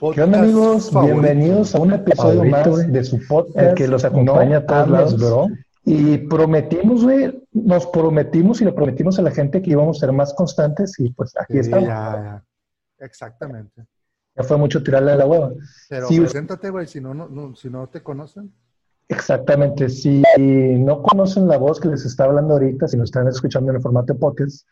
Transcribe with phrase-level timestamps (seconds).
[0.00, 0.90] ¿Qué onda amigos?
[1.04, 5.48] Bienvenidos a un episodio más de su podcast que los acompaña a todos lados, bro.
[5.84, 10.12] Y prometimos, güey, nos prometimos y le prometimos a la gente que íbamos a ser
[10.12, 11.86] más constantes y pues aquí estamos.
[11.86, 12.42] Ya,
[12.98, 13.04] ya.
[13.04, 13.84] Exactamente.
[14.34, 15.52] Ya fue mucho tirarle a la hueva.
[15.90, 18.50] Pero preséntate, güey, si no, no, si no te conocen.
[19.06, 19.90] Exactamente.
[19.90, 20.22] Si
[20.78, 23.82] no conocen la voz que les está hablando ahorita, si nos están escuchando en el
[23.82, 24.66] formato de podcast,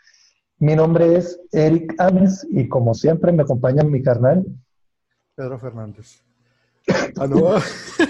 [0.59, 4.47] mi nombre es Eric Ames y como siempre me acompaña mi carnal.
[5.39, 6.21] Pedro Fernández.
[7.21, 7.55] Ah, no.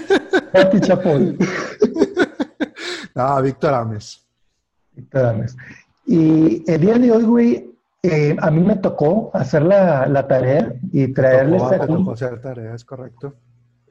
[0.53, 1.37] Pati Chapoy.
[3.15, 4.25] Ah, Víctor Ames.
[4.93, 5.57] Víctor Ames.
[6.05, 10.73] Y el día de hoy, güey, eh, a mí me tocó hacer la, la tarea
[10.93, 11.93] y traerles tocó, aquí.
[11.93, 13.35] tocó hacer tarea, es correcto.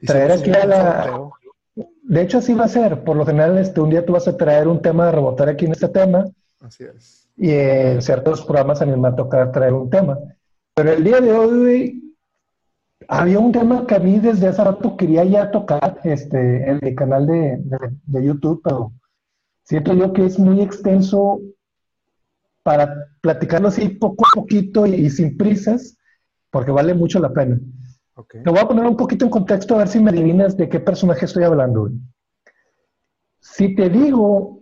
[0.03, 1.29] traer aquí a la.
[1.75, 3.03] De hecho, así va a ser.
[3.03, 5.65] Por lo general, este, un día tú vas a traer un tema de rebotar aquí
[5.65, 6.25] en este tema.
[6.59, 7.29] Así es.
[7.37, 10.17] Y en ciertos programas a mí me va a tocar traer un tema.
[10.73, 12.08] Pero el día de hoy,
[13.11, 16.95] había un tema que a mí desde hace rato quería ya tocar este, en el
[16.95, 17.59] canal de,
[18.05, 18.93] de, YouTube, pero
[19.63, 21.41] siento yo que es muy extenso
[22.61, 25.97] para platicarlo así poco a poquito y, sin prisas,
[26.51, 27.59] porque vale mucho la pena.
[28.31, 30.79] Te voy a poner un poquito en contexto a ver si me adivinas de qué
[30.79, 31.89] personaje estoy hablando.
[33.39, 34.61] Si te digo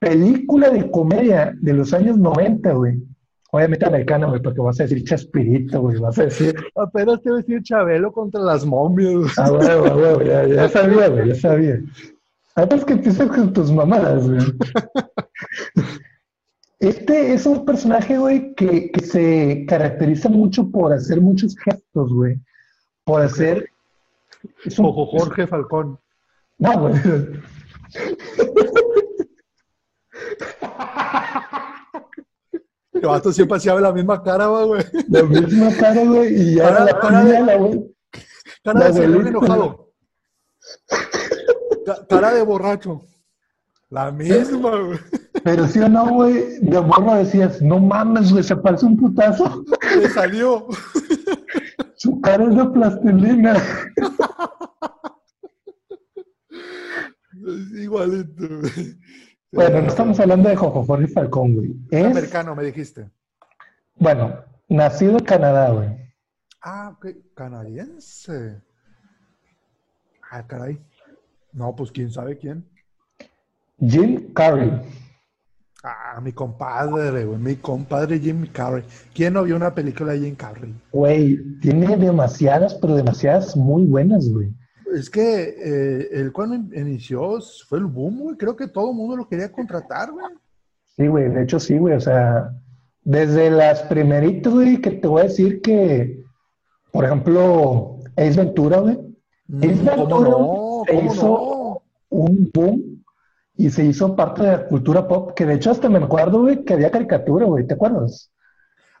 [0.00, 3.07] película de comedia de los años 90, güey.
[3.50, 6.54] Obviamente americana, güey, porque vas a decir Chaspirito, güey, vas a decir...
[6.76, 9.38] Apenas te voy a decir Chabelo contra las momias.
[9.38, 11.80] Ah, güey, güey, ya, ya sabía, güey, ya sabía.
[12.54, 14.40] Antes que empieces con tus mamadas, güey.
[16.80, 22.38] Este es un personaje, güey, que, que, se caracteriza mucho por hacer muchos gestos, güey.
[23.04, 23.70] Por hacer...
[24.64, 25.98] Es un, Jorge Falcón.
[26.58, 26.94] No, güey.
[33.00, 34.82] El vato siempre hacía la misma cara, güey.
[35.08, 36.34] La misma cara, güey.
[36.34, 37.58] Y ya cara, la cara de, la,
[38.64, 39.92] cara de enojado.
[42.08, 43.02] cara de borracho.
[43.90, 44.98] La misma, güey.
[45.44, 49.64] Pero sí o no, güey, de morro decías, no mames, güey, se parece un putazo.
[49.96, 50.66] Le salió.
[51.96, 53.56] Su cara es de plastilina.
[57.80, 58.98] igualito, güey.
[59.50, 61.74] Bueno, no estamos hablando de Jojo Jorge Falcón, güey.
[61.90, 63.10] Es americano, me dijiste.
[63.96, 65.88] Bueno, nacido en Canadá, güey.
[66.60, 67.06] Ah, ok.
[67.34, 68.60] Canadiense.
[70.30, 70.78] Ah, caray.
[71.52, 72.68] No, pues quién sabe quién.
[73.80, 74.70] Jim Carrey.
[75.82, 77.38] Ah, mi compadre, güey.
[77.38, 78.84] Mi compadre Jim Carrey.
[79.14, 80.74] ¿Quién no vio una película de Jim Carrey?
[80.92, 84.52] Güey, tiene demasiadas, pero demasiadas muy buenas, güey.
[84.94, 87.38] Es que eh, el cuando inició
[87.68, 88.36] fue el boom, güey.
[88.36, 90.26] Creo que todo el mundo lo quería contratar, güey.
[90.96, 91.28] Sí, güey.
[91.28, 91.94] De hecho, sí, güey.
[91.94, 92.50] O sea,
[93.02, 96.22] desde las primeritas, güey, que te voy a decir que,
[96.92, 98.98] por ejemplo, Ace Ventura, güey.
[99.46, 100.82] Mm, Ace Ventura no?
[100.86, 103.04] se hizo un boom
[103.56, 106.64] y se hizo parte de la cultura pop, que de hecho hasta me acuerdo, güey,
[106.64, 107.66] que había caricatura, güey.
[107.66, 108.30] ¿Te acuerdas?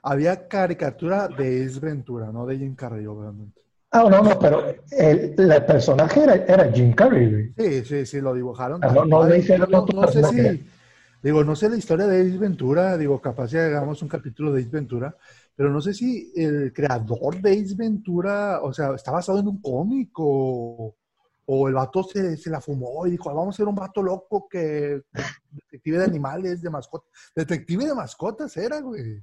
[0.02, 3.67] Había caricatura de Ace Ventura, no de Jim Carrey, obviamente.
[3.90, 5.34] Ah, no, no, pero el,
[5.64, 7.54] personaje era, era, Jim Carrey.
[7.56, 8.84] Sí, sí, sí, lo dibujaron.
[8.84, 10.66] Ah, no, no, no, no sé si,
[11.22, 14.60] digo, no sé la historia de Ace Ventura, digo, capaz ya hagamos un capítulo de
[14.60, 15.16] Ace Ventura,
[15.56, 19.62] pero no sé si el creador de Ace Ventura, o sea, está basado en un
[19.62, 20.94] cómic o,
[21.66, 25.00] el vato se, se, la fumó y dijo, vamos a ser un vato loco que
[25.50, 27.08] detective de animales, de mascotas.
[27.34, 29.22] Detective de mascotas era, güey.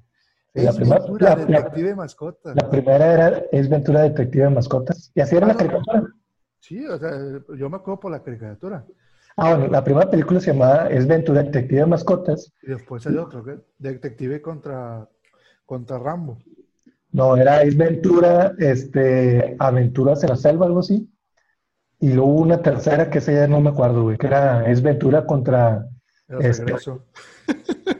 [0.56, 2.56] La primera, la, Detective de Mascotas.
[2.56, 5.12] La primera era Es Ventura Detective de Mascotas.
[5.14, 6.08] Y así era la ah, caricatura.
[6.62, 7.12] Sí, o sea,
[7.58, 8.86] yo me acuerdo por la caricatura.
[9.36, 12.54] Ah, bueno, la primera película se llamaba Es Ventura Detective de Mascotas.
[12.64, 13.60] Y después salió otro, ¿qué?
[13.78, 15.10] Detective contra,
[15.66, 16.38] contra Rambo.
[17.12, 21.10] No, era Es Ventura, este, Aventuras en la Selva, algo así.
[22.00, 25.26] Y luego una tercera que esa ya no me acuerdo, güey, que era Es Ventura
[25.26, 25.90] contra...
[26.28, 26.74] El este,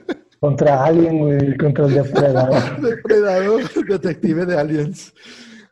[0.46, 2.82] contra Alien, contra el depredador.
[2.82, 5.12] depredador, detective de aliens.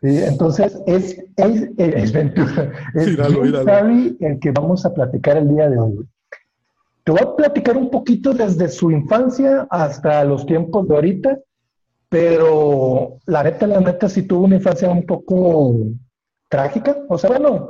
[0.01, 2.71] Sí, entonces es, es, es Ventura.
[2.95, 6.09] Es el que vamos a platicar el día de hoy.
[7.03, 11.39] Te voy a platicar un poquito desde su infancia hasta los tiempos de ahorita,
[12.09, 15.85] pero la neta, la neta, sí tuvo una infancia un poco
[16.49, 16.97] trágica.
[17.09, 17.69] O sea, bueno,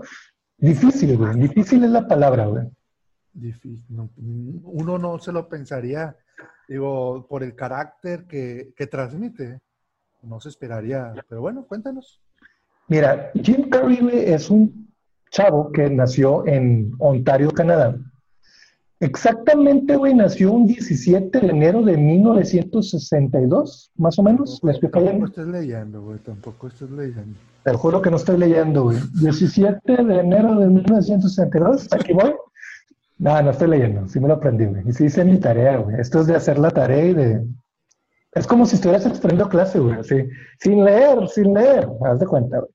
[0.57, 1.37] difícil, güey.
[1.37, 2.63] Difícil es la palabra, güey.
[3.33, 3.83] Difícil.
[4.63, 6.15] uno no se lo pensaría
[6.67, 9.59] Digo, por el carácter que, transmite,
[10.21, 11.13] no se esperaría.
[11.27, 12.21] Pero bueno, cuéntanos.
[12.87, 14.93] Mira, Jim Carrey es un
[15.31, 17.97] chavo que nació en Ontario, Canadá.
[18.99, 24.63] Exactamente, güey, nació un 17 de enero de 1962, más o menos.
[24.63, 27.37] ¿Me estoy Tampoco estás leyendo, güey, tampoco estás leyendo.
[27.63, 28.97] Te juro que no estoy leyendo, güey.
[29.21, 32.33] 17 de enero de 1962, aquí voy.
[33.23, 34.83] No, no estoy leyendo, sí me lo aprendí, güey.
[34.85, 35.97] Y sí hice mi tarea, güey.
[35.97, 37.47] Esto es de hacer la tarea y de...
[38.33, 40.27] Es como si estuvieras extrayendo clase, güey, así.
[40.59, 42.71] Sin leer, sin leer, haz de cuenta, güey.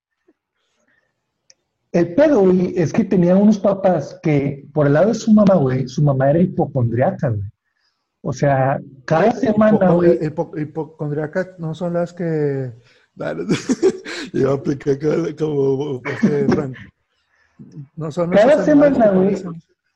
[1.93, 5.55] El pedo, güey, es que tenía unos papás que, por el lado de su mamá,
[5.57, 7.51] güey, su mamá era hipocondriaca, güey.
[8.23, 10.19] O sea, cada semana, güey.
[10.57, 12.73] Hipocondriacas no son las que.
[14.33, 14.99] Yo apliqué
[15.37, 16.01] como,
[16.49, 16.75] Frank.
[17.97, 19.37] No son Cada semana, güey.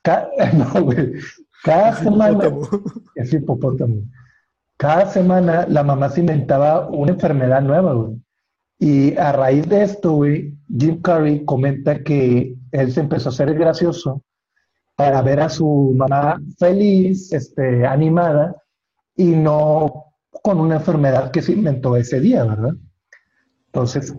[0.54, 1.12] no, güey.
[1.64, 2.50] Cada semana.
[3.14, 4.02] Es hipopótamo.
[4.76, 8.20] Cada semana la mamá se inventaba una enfermedad nueva, güey.
[8.78, 13.54] Y a raíz de esto, güey, Jim Carrey comenta que él se empezó a hacer
[13.54, 14.25] gracioso
[14.96, 18.56] para ver a su mamá feliz, este, animada,
[19.14, 20.06] y no
[20.43, 22.75] con una enfermedad que se inventó ese día, ¿verdad?
[23.66, 24.12] Entonces,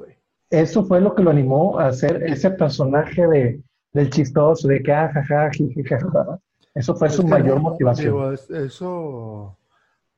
[0.50, 3.62] eso fue lo que lo animó a hacer ese personaje de,
[3.94, 5.52] del chistoso, de que, ah, jaja,
[6.74, 8.34] Eso fue su mayor motivación.
[8.34, 9.58] eso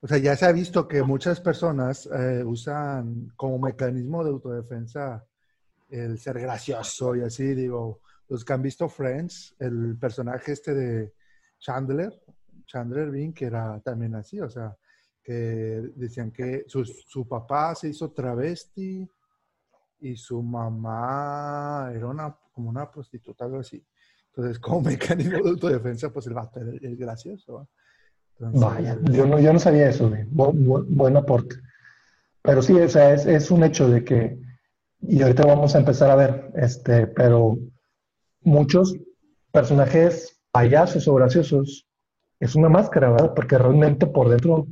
[0.05, 5.25] o sea, ya se ha visto que muchas personas eh, usan como mecanismo de autodefensa
[5.89, 11.13] el ser gracioso y así, digo, los que han visto Friends, el personaje este de
[11.57, 12.13] Chandler,
[12.67, 14.77] Chandler Bing, que era también así, o sea,
[15.23, 15.33] que
[15.95, 19.09] decían que su, su papá se hizo travesti
[19.99, 23.85] y su mamá era una, como una prostituta, algo así.
[24.29, 27.67] Entonces, como mecanismo de autodefensa, pues el vato es gracioso.
[28.37, 31.55] Vaya, yo no, yo no sabía eso, buen aporte.
[32.41, 34.37] Pero sí, o sea, es, es, un hecho de que,
[35.01, 37.57] y ahorita vamos a empezar a ver, este, pero
[38.41, 38.95] muchos
[39.51, 41.87] personajes payasos o graciosos
[42.39, 43.33] es una máscara, ¿verdad?
[43.33, 44.67] Porque realmente por dentro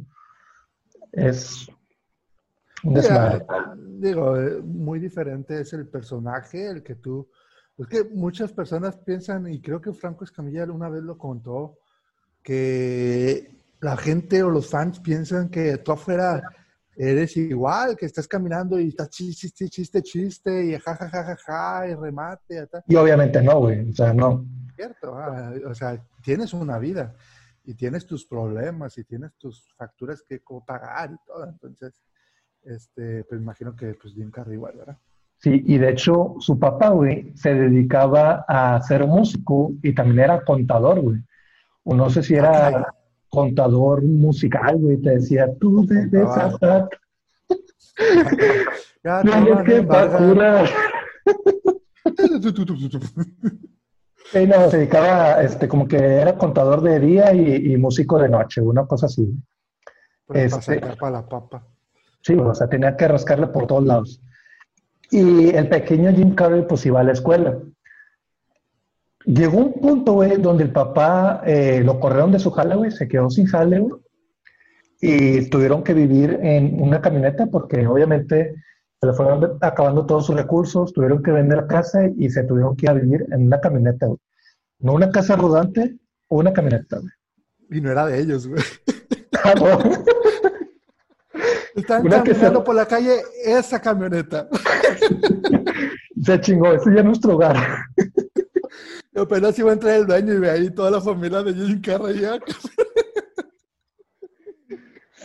[1.13, 1.67] es
[2.83, 3.45] desmadre.
[3.99, 7.29] digo, eh, muy diferente es el personaje, el que tú...
[7.77, 11.79] Es que muchas personas piensan, y creo que Franco Escamilla una vez lo contó,
[12.43, 16.41] que la gente o los fans piensan que tú afuera
[16.95, 21.37] eres igual, que estás caminando y estás chiste, chiste, chiste, y ja, ja, ja, ja,
[21.37, 22.67] ja, y remate.
[22.87, 24.45] Y obviamente no, güey, o sea, no.
[24.75, 27.15] Cierto, ah, o sea, tienes una vida
[27.63, 32.01] y tienes tus problemas y tienes tus facturas que pagar y todo, entonces,
[32.65, 34.97] este, pues imagino que pues Jim Carrey igual, ¿verdad?
[35.37, 40.43] Sí, y de hecho su papá, güey, se dedicaba a ser músico y también era
[40.43, 41.21] contador, güey
[41.83, 42.93] o no sé si era
[43.29, 46.89] contador musical, güey, te decía, tú debes estar...
[49.05, 50.63] Ya, no, que basura.
[54.31, 58.61] Sí, no, se dedicaba, este, como que era contador de día y, músico de noche,
[58.61, 59.29] una cosa así.
[60.33, 61.67] Este, para la papa.
[62.23, 64.21] Sí, o sea, tenía que rascarle por todos lados.
[65.11, 67.59] Y el pequeño Jim Carrey, pues iba a la escuela.
[69.25, 73.07] Llegó un punto, güey, donde el papá eh, lo corrieron de su jale, güey, se
[73.07, 74.01] quedó sin jale, güey,
[74.99, 78.55] y tuvieron que vivir en una camioneta porque obviamente
[78.99, 82.75] se le fueron acabando todos sus recursos, tuvieron que vender la casa y se tuvieron
[82.75, 84.19] que ir a vivir en una camioneta, güey.
[84.79, 85.97] No una casa rodante
[86.29, 87.11] una camioneta, güey.
[87.69, 88.61] Y no era de ellos, güey.
[89.45, 89.55] Ah,
[91.75, 94.47] Están caminando por la calle esa camioneta.
[96.23, 97.55] se chingó, ese ya es nuestro hogar.
[99.13, 101.81] Yo apenas iba a entrar el dueño y ve ahí toda la familia de Jim
[101.81, 102.21] Carrey.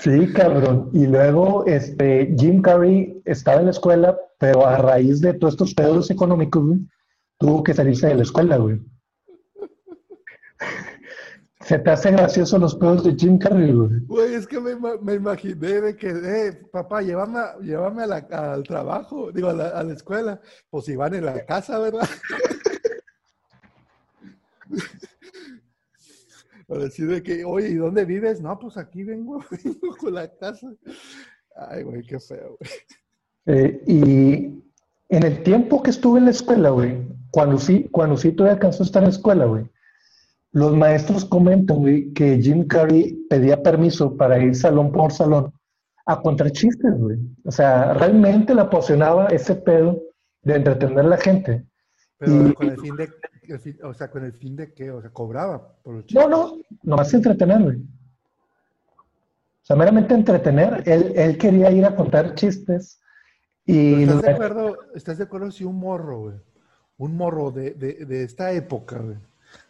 [0.01, 0.91] Sí, cabrón.
[0.93, 5.75] Y luego este, Jim Carrey estaba en la escuela, pero a raíz de todos estos
[5.75, 6.63] pedos económicos,
[7.37, 8.81] tuvo que salirse de la escuela, güey.
[11.69, 14.01] Se te hace gracioso los pedos de Jim Carrey, güey.
[14.07, 19.51] Güey, es que me, me imaginé de que, eh, papá, llévame, llévame al trabajo, digo,
[19.51, 20.41] a la, a la escuela.
[20.71, 22.09] Pues iban en la casa, ¿verdad?
[26.67, 28.41] Para decir de que, oye, ¿y dónde vives?
[28.41, 30.73] No, pues aquí vengo, vengo con la casa.
[31.55, 32.71] Ay, güey, qué feo, güey.
[33.45, 34.65] Eh, y
[35.11, 38.85] en el tiempo que estuve en la escuela, güey, cuando sí, cuando sí todavía alcanzó
[38.85, 39.71] a estar en la escuela, güey,
[40.53, 45.53] los maestros comentan, güey, que Jim Carrey pedía permiso para ir salón por salón
[46.07, 47.19] a contar chistes, güey.
[47.45, 50.01] O sea, realmente le apasionaba ese pedo
[50.43, 51.67] de entretener a la gente.
[52.17, 53.09] Pero con el fin de
[53.83, 56.29] o sea, con el fin de que, o sea, cobraba por los chistes.
[56.29, 57.77] No, no, nomás entretener, güey.
[57.77, 60.83] O sea, meramente entretener.
[60.87, 63.01] Él, él quería ir a contar chistes.
[63.65, 66.37] Y ¿Estás de acuerdo, estás de acuerdo si un morro, güey?
[66.97, 69.17] Un morro de, de, de esta época, güey.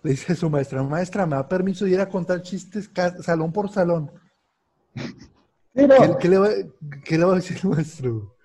[0.03, 3.71] Le dice su maestra, maestra, ¿me da permiso de ir a contar chistes salón por
[3.71, 4.11] salón?
[5.75, 8.17] ¿Qué, le va, a decir el maestro?
[8.17, 8.37] O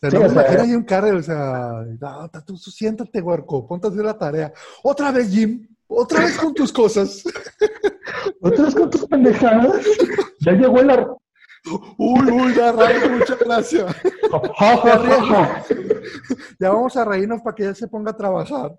[0.00, 3.90] sea, no me imagino ahí un carro, o sea, no, tú, siéntate, huerco, ponte a
[3.90, 4.52] hacer la tarea.
[4.82, 7.22] Otra vez, Jim, otra vez con tus cosas.
[8.40, 9.86] otra vez con tus pendejadas.
[10.44, 10.90] Ya llegó el...
[11.98, 12.72] Uy, uy, ya
[13.08, 13.94] muchas gracias.
[16.58, 18.76] ya vamos a reírnos para que ya se ponga a trabajar.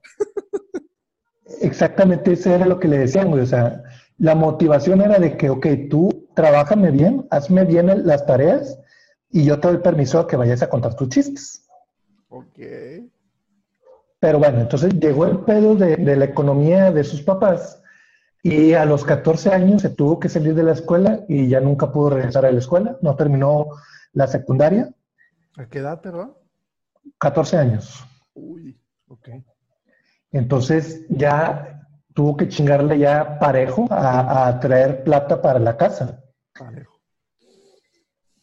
[1.61, 3.43] Exactamente, eso era lo que le decían, güey.
[3.43, 3.83] O sea,
[4.17, 8.79] la motivación era de que, ok, tú trabájame bien, hazme bien las tareas
[9.29, 11.67] y yo te doy permiso a que vayas a contar tus chistes.
[12.29, 12.59] Ok.
[14.19, 17.81] Pero bueno, entonces llegó el pedo de, de, la economía de sus papás
[18.41, 21.91] y a los 14 años se tuvo que salir de la escuela y ya nunca
[21.91, 23.67] pudo regresar a la escuela, no terminó
[24.13, 24.93] la secundaria.
[25.57, 26.33] ¿A qué edad, perdón?
[27.17, 28.03] 14 años.
[28.33, 29.29] Uy, ok.
[30.33, 36.21] Entonces ya tuvo que chingarle ya parejo a, traer plata para la casa.
[36.57, 36.99] Parejo.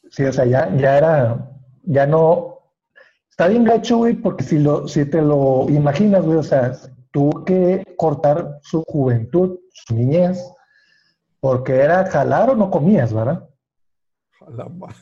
[0.08, 1.50] Sí, o sea, ya, ya era,
[1.82, 2.58] ya no,
[3.28, 6.76] está bien gacho, güey, porque si, lo, si te lo imaginas, güey, o sea,
[7.12, 10.42] tuvo que cortar su juventud, su niñez,
[11.38, 13.48] porque era jalar o no comías, ¿verdad?
[14.38, 14.96] Jalar más.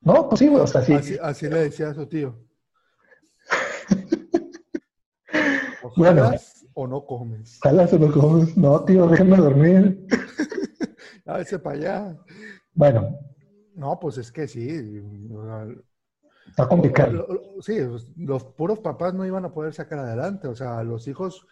[0.00, 0.94] No, pues sí, güey, o sea, sí.
[0.94, 2.38] Así, así le decía a su tío.
[5.96, 6.30] bueno
[6.74, 7.58] o no comes?
[7.62, 8.56] Jalas o no comes.
[8.56, 10.06] No, tío, déjame dormir.
[11.26, 12.16] A veces para allá.
[12.74, 13.18] Bueno.
[13.74, 15.02] No, pues es que sí.
[16.48, 17.26] Está complicado.
[17.60, 17.78] Sí,
[18.16, 20.48] los puros papás no iban a poder sacar adelante.
[20.48, 21.46] O sea, los hijos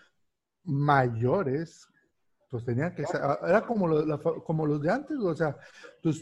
[0.65, 1.89] mayores,
[2.51, 3.89] pues tenían que ser, era como,
[4.45, 5.57] como los de antes, o sea,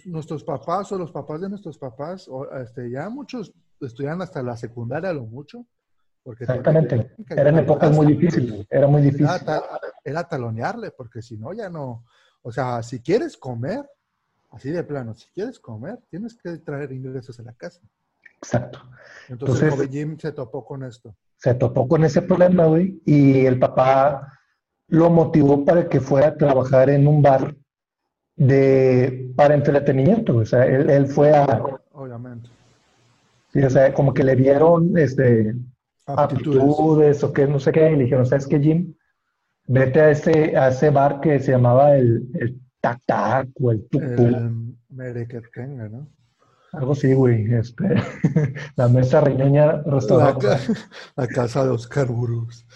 [0.07, 2.29] nuestros papás o los papás de nuestros papás,
[2.61, 5.67] este, ya muchos estudian hasta la secundaria a lo mucho,
[6.33, 7.15] Exactamente.
[7.29, 8.67] Eran épocas muy difíciles.
[8.71, 9.29] Era muy difícil.
[10.05, 12.05] Era, talonearle, porque si no, ya no.
[12.43, 13.85] O sea, si quieres comer,
[14.51, 17.81] así de plano, si quieres comer, tienes que traer ingresos a la casa.
[18.37, 18.81] Exacto.
[19.29, 21.15] Entonces, Entonces Jim se topó con esto.
[21.37, 24.39] Se topó con ese problema, güey, y el papá
[24.89, 27.55] lo motivó para que fuera a trabajar en un bar
[28.37, 30.37] de para entretenimiento.
[30.37, 31.63] O sea, él, él fue a.
[31.93, 32.49] Obviamente.
[33.53, 35.55] Sí, o sea, como que le vieron este
[36.07, 38.95] aptitudes, o que no sé qué, y le dijeron, ¿sabes qué, Jim?
[39.67, 43.89] Vete a ese, a ese bar que se llamaba el, el Tac Tac o el
[43.89, 44.77] Tuc El
[45.91, 46.09] ¿no?
[46.73, 47.53] Algo así, güey.
[47.55, 47.85] Este,
[48.77, 50.49] la mesa riñeña restaurante.
[51.17, 52.67] La, casa de Oscar Burus.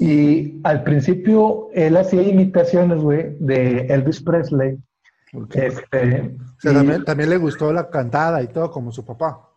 [0.00, 4.78] Y al principio él hacía imitaciones, güey, de Elvis Presley.
[5.54, 9.55] Este, también, también le gustó la cantada y todo, como su papá.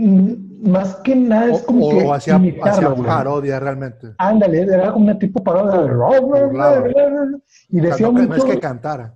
[0.00, 4.14] Mm, más que nada es como que hacía, hacía parodia realmente.
[4.18, 5.80] Ándale, era como una tipo parodia
[7.68, 9.14] y decía no, es que cantara.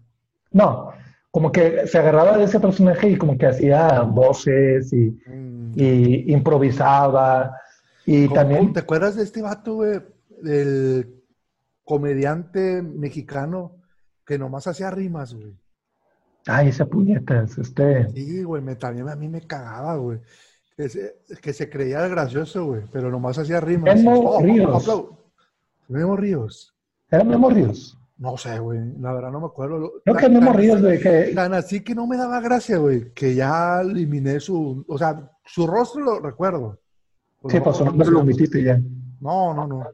[0.50, 0.90] No,
[1.30, 5.72] como que se agarraba de ese personaje y como que hacía voces y, mm.
[5.76, 7.56] y improvisaba
[8.04, 8.72] y también...
[8.72, 10.00] ¿Te acuerdas de este vato, güey?
[10.42, 11.22] Del
[11.84, 13.76] comediante mexicano
[14.26, 15.54] que nomás hacía rimas, güey.
[16.46, 18.08] Ay, esa puñeta, este...
[18.10, 20.20] Sí, güey, me, también a mí me cagaba, güey.
[20.82, 23.94] Que se, que se creía gracioso, güey, pero nomás hacía rimas.
[23.94, 24.90] Memo oh, Ríos.
[25.86, 26.74] Memo Ríos.
[27.08, 27.96] ¿Era Memo Ríos?
[28.18, 29.92] No sé, güey, la verdad no me acuerdo.
[30.04, 30.98] Creo que Memo Ríos, güey.
[30.98, 31.30] Que...
[31.36, 35.68] Tan así que no me daba gracia, güey, que ya eliminé su, o sea, su
[35.68, 36.80] rostro lo recuerdo.
[37.48, 38.80] sí, pues su nombre lo omitiste ya.
[39.20, 39.84] No, no, no.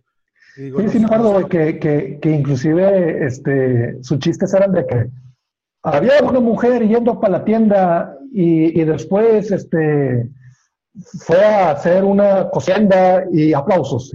[0.54, 5.10] sí, sí, me acuerdo, güey, que, que, que inclusive este, sus chistes eran de que
[5.82, 10.30] había una mujer yendo para la tienda y, y después, este,
[11.20, 14.12] fue a hacer una cosienda y aplausos.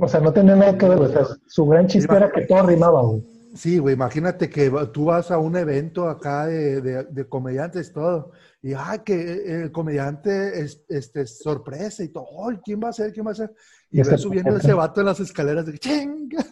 [0.00, 1.26] o sea, no tenía nada que ver.
[1.46, 3.02] su gran chiste era que todo rimaba,
[3.54, 8.32] Sí, güey, imagínate que tú vas a un evento acá de, de, comediantes, todo,
[8.62, 12.26] y ah, que el comediante es este, sorpresa y todo,
[12.64, 13.12] ¿quién va a ser?
[13.12, 13.52] ¿Quién va a ser?
[13.90, 16.46] Y, y subiendo ese vato en las escaleras de ¡Chinga!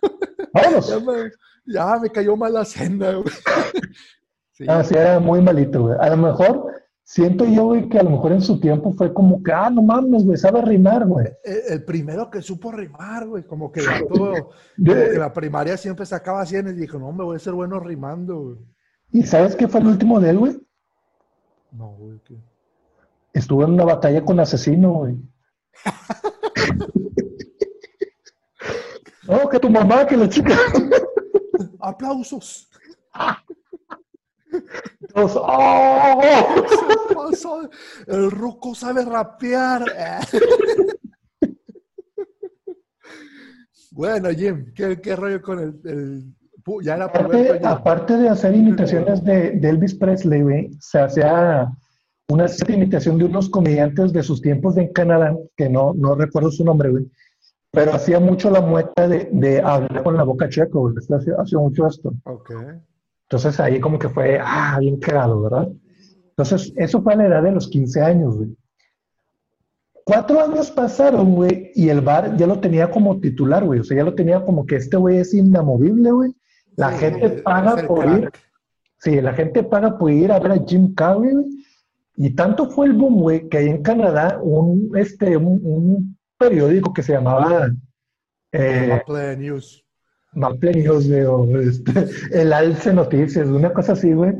[0.87, 1.31] ya, me,
[1.65, 3.35] ya, me, cayó mal la senda, güey.
[4.53, 4.67] sí.
[4.69, 5.97] Ah, sí, era muy malito, güey.
[5.99, 6.80] A lo mejor
[7.11, 9.83] Siento yo, güey, que a lo mejor en su tiempo fue como que, ah, no
[9.83, 11.27] mames, güey, sabe rimar, güey.
[11.43, 16.73] El, primero que supo rimar, güey, como que, todo, la primaria siempre sacaba 100 y
[16.75, 18.59] dijo, no, me voy a ser bueno rimando, güey.
[19.11, 20.57] ¿Y sabes qué fue el último de él, güey?
[21.73, 22.37] No, güey, ¿qué?
[23.33, 25.17] Estuvo en una batalla con asesino, güey.
[29.27, 30.57] no, que tu mamá, que la chica.
[31.81, 32.71] Aplausos.
[35.15, 36.23] ¡oh!
[38.07, 39.85] El ruco sabe rapear.
[43.93, 46.35] Bueno, Jim, ¿qué, qué rollo con el, el
[46.83, 47.71] ya era Aparte, puberto ya?
[47.73, 51.69] aparte de hacer imitaciones de, de Elvis Presley, güey, se hacía
[52.29, 56.51] una cierta imitación de unos comediantes de sus tiempos en Canadá, que no, no recuerdo
[56.53, 57.11] su nombre, güey,
[57.73, 61.59] pero hacía mucho la mueca de, de hablar con la boca checa, güey, hacía, hacía
[61.59, 62.13] mucho esto.
[62.25, 62.53] Ok.
[63.31, 65.69] Entonces ahí como que fue, ah, bien cagado, ¿verdad?
[66.31, 68.57] Entonces, eso fue a la edad de los 15 años, güey.
[70.05, 73.81] Cuatro años pasaron, güey, y el bar ya lo tenía como titular, güey.
[73.81, 76.35] O sea, ya lo tenía como que este güey es inamovible, güey.
[76.75, 78.23] La Sí, gente paga por crack.
[78.23, 78.31] ir.
[78.99, 81.47] Sí, la gente paga por ir a ver a Jim Carrey, güey.
[82.17, 86.93] Y tanto fue el boom, güey, que ahí en Canadá un, este, un, un periódico
[86.93, 87.71] que se llamaba
[88.53, 89.01] eh,
[89.39, 89.85] News.
[90.33, 91.93] Maple News, güey, o, este,
[92.33, 94.33] el Alce Noticias, una cosa así, güey.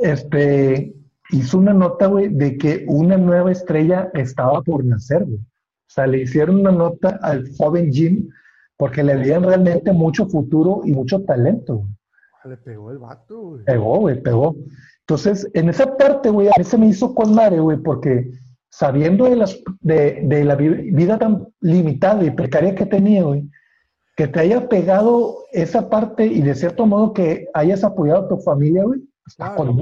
[0.00, 0.94] Este,
[1.30, 5.38] hizo una nota, güey, de que una nueva estrella estaba por nacer, güey.
[5.38, 8.28] O sea, le hicieron una nota al joven Jim
[8.76, 11.90] porque le veían realmente mucho futuro y mucho talento, güey.
[12.44, 13.64] Le pegó el vato, güey.
[13.64, 14.56] Pegó, güey, pegó.
[15.00, 18.30] Entonces, en esa parte, güey, a mí se me hizo con madre, güey, porque
[18.70, 23.48] sabiendo de, las, de, de la vi- vida tan limitada y precaria que tenía, güey,
[24.18, 28.36] que te haya pegado esa parte y de cierto modo que hayas apoyado a tu
[28.38, 29.76] familia, güey, está Claro.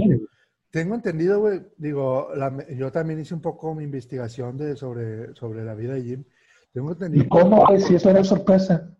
[0.70, 5.64] Tengo entendido, güey, digo, la- yo también hice un poco mi investigación de, sobre, sobre
[5.64, 6.24] la vida de Jim.
[6.70, 7.24] Tengo entendido.
[7.24, 8.94] ¿Y cómo, güey, si eso era sorpresa?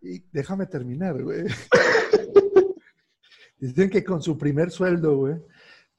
[0.00, 1.44] Y déjame terminar, güey.
[3.58, 5.34] Dicen que con su primer sueldo, güey,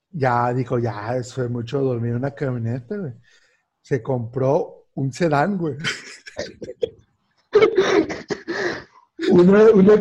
[0.09, 3.13] ya dijo, ya, eso es mucho dormir en una camioneta, güey.
[3.79, 5.75] Se compró un sedán, güey.
[9.31, 9.93] Una, una,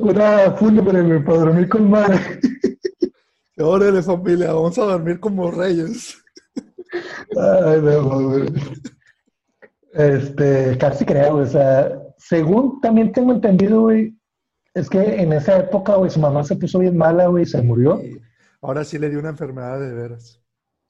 [0.00, 2.40] una fúnebre, güey, para dormir con madre.
[3.58, 6.16] Órale, familia, vamos a dormir como reyes.
[7.36, 8.46] Ay, no, güey.
[9.92, 14.14] Este, casi creo, o sea, según también tengo entendido, güey,
[14.74, 17.62] es que en esa época, güey, su mamá se puso bien mala, güey, y se
[17.62, 18.00] murió.
[18.60, 20.40] Ahora sí le dio una enfermedad de veras.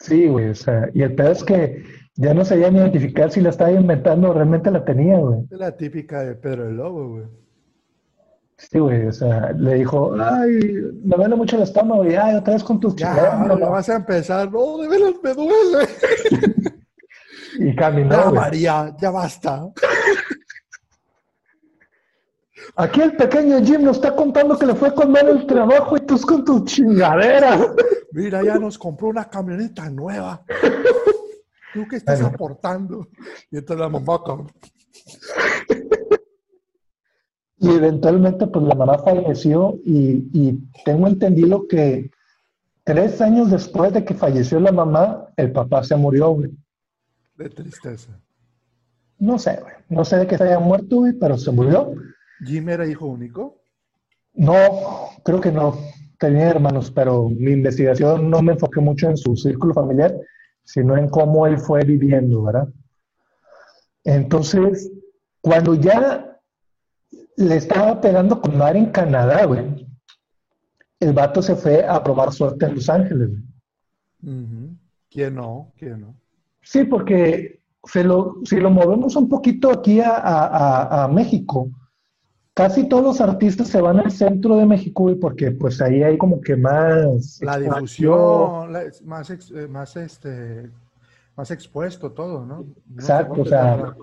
[0.01, 1.85] Sí, güey, o sea, y el pedo es que
[2.17, 5.41] ya no sabían identificar si la estaba inventando o realmente la tenía, güey.
[5.51, 7.25] Es la típica de Pedro el Lobo, güey.
[8.57, 12.55] Sí, güey, o sea, le dijo, ay, me duele mucho el estómago, y ay, otra
[12.55, 13.69] vez con tus chingaderas, ya mamá".
[13.69, 14.51] vas a empezar.
[14.51, 15.89] No, de veras me duele.
[17.59, 18.35] Y caminó, güey.
[18.35, 19.67] María, ya basta.
[22.77, 26.01] Aquí el pequeño Jim nos está contando que le fue con mal el trabajo y
[26.01, 27.59] tú con tu chingadera.
[28.13, 30.45] Mira, ya nos compró una camioneta nueva.
[31.77, 32.35] ¿Tú qué estás Bueno.
[32.35, 33.07] aportando?
[33.51, 34.47] Y entonces la mamá.
[37.59, 42.11] Y eventualmente, pues la mamá falleció y, y tengo entendido que
[42.85, 46.51] tres años después de que falleció la mamá, el papá se murió, güey.
[47.37, 48.19] De tristeza.
[49.19, 49.75] No sé, güey.
[49.91, 51.93] No sé de qué se haya muerto, güey, pero se murió.
[52.45, 53.61] ¿Jim era hijo único?
[54.33, 54.55] No,
[55.25, 55.77] creo que no.
[56.19, 60.15] Tenía hermanos, pero mi investigación no me enfoqué mucho en su círculo familiar,
[60.67, 62.69] sino en cómo él fue viviendo, ¿verdad?
[64.05, 64.91] Entonces,
[65.41, 66.39] cuando ya
[67.37, 69.87] le estaba pegando con mar en Canadá, güey,
[71.01, 73.31] el vato se fue a probar suerte en Los Ángeles.
[75.11, 75.73] ¿Quién no?
[75.79, 76.15] ¿Quién no?
[76.63, 81.71] Sí, porque se lo, si lo movemos un poquito aquí a, a- a- a México,
[82.57, 86.41] casi todos los artistas se van al centro de México, porque pues ahí hay como
[86.41, 87.39] que más...
[87.43, 90.71] La difusión, la- más, ex- eh, más, este,
[91.37, 92.65] más expuesto todo, ¿no?
[92.95, 93.95] Exacto, o sea,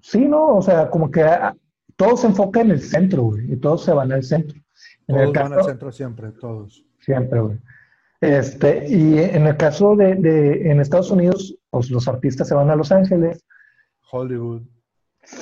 [0.00, 0.56] sí, ¿no?
[0.58, 1.56] O sea, como que ah,
[1.96, 4.56] todo se enfoca en el centro, güey, y todos se van al centro.
[5.08, 6.84] En el Todos van al centro siempre, todos.
[7.00, 7.58] Siempre, güey.
[8.20, 12.70] Este, y en el caso de, de- en Estados Unidos, pues los artistas se van
[12.70, 13.44] a Los Ángeles.
[14.12, 14.62] Hollywood.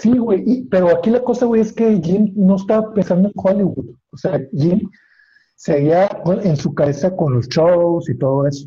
[0.01, 3.35] Sí, güey, y- pero aquí la cosa, güey, es que Jim no estaba pensando en
[3.37, 3.95] Hollywood.
[4.11, 4.81] O sea, Jim
[5.55, 6.09] seguía
[6.43, 8.67] en su cabeza con los shows y todo eso.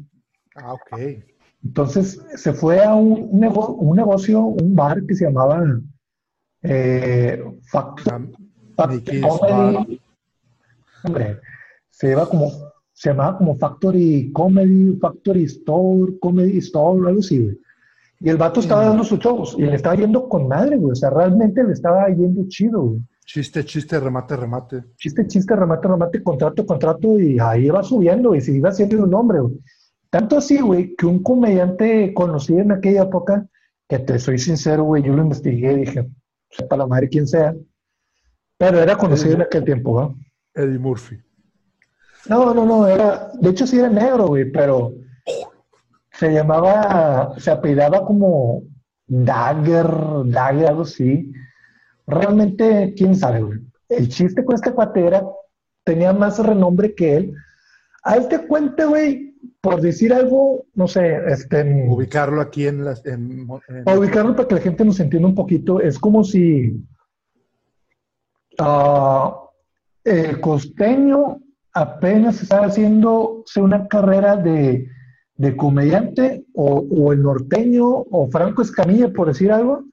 [0.55, 0.99] Ah, ok.
[1.63, 5.61] Entonces se fue a un, nego- un negocio, un bar que se llamaba
[6.63, 8.31] eh, Factor Am-
[8.77, 10.01] Fact- Mickey's Comedy.
[11.03, 11.39] Hombre,
[11.89, 12.51] se llama como,
[12.93, 17.57] se llamaba como Factory Comedy, Factory Store, Comedy Store, algo así, güey.
[18.21, 20.91] Y el vato estaba dando sus shows y le estaba yendo con madre, güey.
[20.91, 23.01] O sea, realmente le estaba yendo chido, güey.
[23.25, 24.83] Chiste, chiste, remate, remate.
[24.97, 29.11] Chiste, chiste, remate, remate, contrato, contrato, y ahí va subiendo, y se iba haciendo un
[29.11, 29.59] nombre, güey.
[30.09, 33.47] Tanto así, güey, que un comediante conocido en aquella época,
[33.87, 36.09] que te soy sincero, güey, yo lo investigué y dije,
[36.49, 37.55] sepa la madre quién sea,
[38.57, 40.15] pero era conocido en aquel tiempo, ¿no?
[40.55, 41.17] Eddie Murphy.
[42.27, 44.93] No, no, no, era, de hecho sí era negro, güey, pero
[46.19, 48.63] se llamaba, se apellidaba como
[49.07, 49.87] Dagger,
[50.25, 51.31] Dagger, algo así.
[52.05, 53.59] realmente, quién sabe, güey.
[53.87, 55.23] El chiste con este cuate era,
[55.85, 57.33] tenía más renombre que él.
[58.03, 61.85] A este cuente, güey, por decir algo, no sé, este...
[61.87, 63.05] Ubicarlo aquí en las...
[63.05, 66.73] En, en- Para ubicarlo para que la gente nos entienda un poquito, es como si
[68.59, 69.35] ah,
[70.03, 71.39] el costeño
[71.73, 74.87] apenas estaba haciéndose una carrera de,
[75.39, 79.85] de comediante, o, o el norteño, o Franco Escamilla, por decir algo,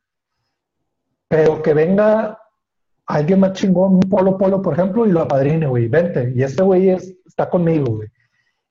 [1.28, 2.38] pero que venga
[3.06, 6.64] alguien más chingón, un polo polo, por ejemplo, y lo apadrine, güey, vente, y este
[6.64, 8.08] güey es- está conmigo, güey.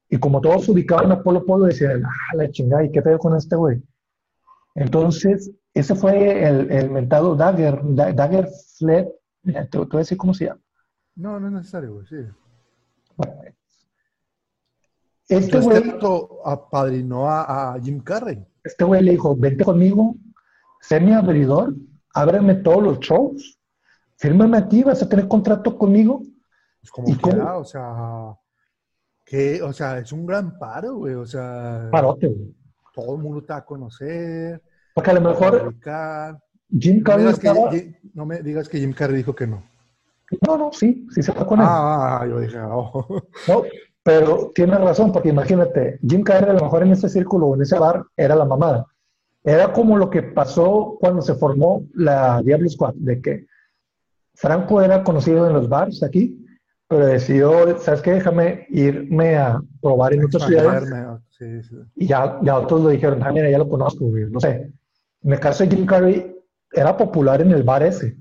[0.10, 3.36] Y como todos ubicaban a Polo Polo, decían, ah, la chingada, ¿y qué pedo con
[3.38, 3.82] este güey?
[4.76, 9.08] Entonces, ese fue el, el mentado Dagger, Da- Dagger Fled,
[9.44, 10.60] mira, te, te voy a decir cómo se llama.
[11.16, 12.18] No, no es necesario, güey, sí.
[13.16, 13.34] Bueno,
[15.28, 15.94] este güey,
[16.46, 18.46] apadrinó a, a Jim Carrey.
[18.64, 20.16] este güey le dijo, vente conmigo,
[20.82, 21.74] sé mi abridor,
[22.14, 23.60] ábreme todos los shows,
[24.18, 26.22] fírmame aquí, vas a tener contrato conmigo.
[26.82, 28.36] Pues como ¿Y quiera, o sea,
[29.24, 32.56] que, o sea, es un gran paro, güey, o sea, Parote, güey.
[32.94, 34.62] todo el mundo te va a conocer,
[34.94, 35.74] Porque a lo mejor.
[36.78, 39.34] Jim No me, Carrey digas que, estaba- Jim- no me digas que Jim Carrey dijo
[39.36, 39.64] que no.
[40.48, 41.66] No, no, sí, sí se fue con él.
[41.70, 43.06] Ah, yo dije, oh.
[43.48, 43.64] No,
[44.06, 47.64] pero tienes razón, porque imagínate, Jim Carrey a lo mejor en ese círculo o en
[47.64, 48.86] ese bar era la mamada.
[49.44, 53.48] Era como lo que pasó cuando se formó la Diablo Squad, de que
[54.36, 56.40] Franco era conocido en los bars aquí,
[56.88, 58.12] pero decidió, ¿sabes qué?
[58.12, 60.88] Déjame irme a probar en otras ciudades.
[61.32, 61.76] Sí, sí.
[61.96, 64.72] Y ya, ya otros lo dijeron, ah, mira, ya lo conozco, güey, no sé.
[65.24, 66.32] En el caso de Jim Carrey,
[66.72, 68.18] era popular en el bar ese,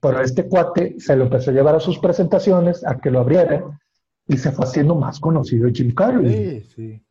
[0.00, 3.62] pero este cuate se lo empezó a llevar a sus presentaciones, a que lo abriera,
[4.28, 6.60] y se fue haciendo más conocido Jim Carrey.
[6.60, 7.02] Sí, sí.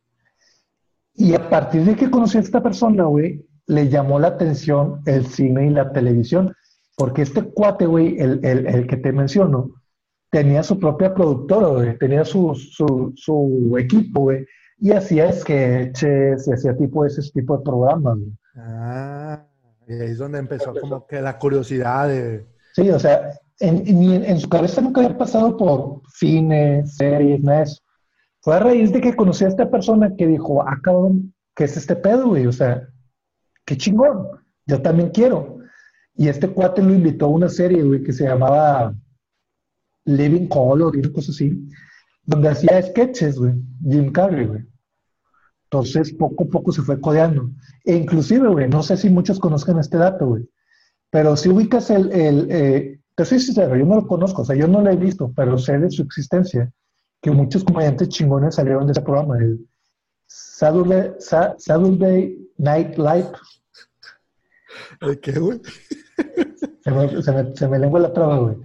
[1.14, 5.26] Y a partir de que conocí a esta persona, güey, le llamó la atención el
[5.26, 6.54] cine y la televisión,
[6.96, 9.70] porque este cuate, güey, el, el, el que te menciono,
[10.30, 14.46] tenía su propia productora, güey, tenía su, su, su equipo, güey,
[14.78, 18.32] y hacía sketches y hacía tipo ese tipo de programas, güey.
[18.54, 19.44] Ah,
[19.88, 22.46] y ahí es donde empezó como que la curiosidad de...
[22.74, 27.64] Sí, o sea, en, en, su cabeza nunca había pasado por cine, series, nada de
[27.64, 27.82] eso.
[28.40, 31.76] Fue a raíz de que conocí a esta persona que dijo, ah, cabrón, ¿qué es
[31.76, 32.46] este pedo, güey?
[32.46, 32.88] O sea,
[33.64, 34.28] qué chingón,
[34.66, 35.58] yo también quiero.
[36.14, 38.94] Y este cuate lo invitó a una serie, güey, que se llamaba
[40.04, 41.68] Living Color y una cosa así,
[42.24, 44.62] donde hacía sketches, güey, Jim Carrey, güey.
[45.64, 47.50] Entonces, poco a poco se fue codeando.
[47.84, 50.48] E inclusive, güey, no sé si muchos conozcan este dato, güey,
[51.10, 54.54] pero si ubicas el, el eh, te soy sincero, yo no lo conozco, o sea,
[54.54, 56.70] yo no lo he visto, pero sé de su existencia,
[57.20, 59.66] que muchos comediantes chingones salieron de ese programa, el
[60.28, 63.32] Saturday, Sa- Saturday Night Live,
[65.00, 65.60] ¿De qué, güey?
[66.84, 68.56] se me, se me, se me lengua la traba, güey.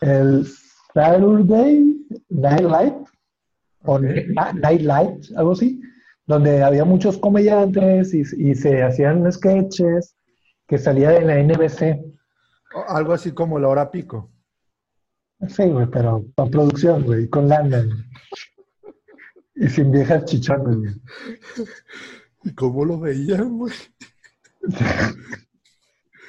[0.00, 0.46] El
[0.94, 1.94] Saturday
[2.30, 2.96] Night Live,
[3.84, 5.78] o Night Light, algo así,
[6.26, 10.16] donde había muchos comediantes y, y se hacían sketches
[10.66, 12.09] que salía de la NBC.
[12.88, 14.30] Algo así como la hora pico.
[15.48, 18.04] Sí, güey, pero con producción, güey, con lana, güey.
[19.56, 20.94] Y sin viejas chichones, güey.
[22.44, 23.72] ¿Y cómo lo veían, güey?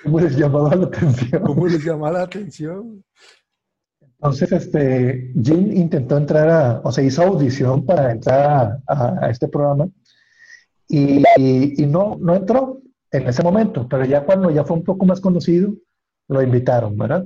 [0.04, 1.44] ¿Cómo les llamaba la atención?
[1.44, 3.04] ¿Cómo les llamaba la atención?
[4.02, 9.30] Entonces, este, Jim intentó entrar a, o sea, hizo audición para entrar a, a- a
[9.30, 9.88] este programa
[10.88, 14.84] y, y- y no, no entró en ese momento, pero ya cuando ya fue un
[14.84, 15.74] poco más conocido,
[16.32, 17.26] lo invitaron, ¿verdad?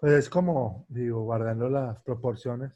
[0.00, 2.72] Pues es como, digo, guardando las proporciones,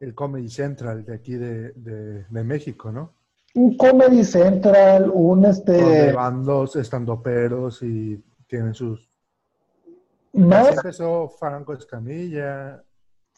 [0.00, 3.14] el Comedy Central de aquí de, de, de México, ¿no?
[3.54, 9.08] Un Comedy Central, un Donde este, van dos estandoperos y tienen sus...
[10.34, 12.82] Así más, empezó Franco Escamilla.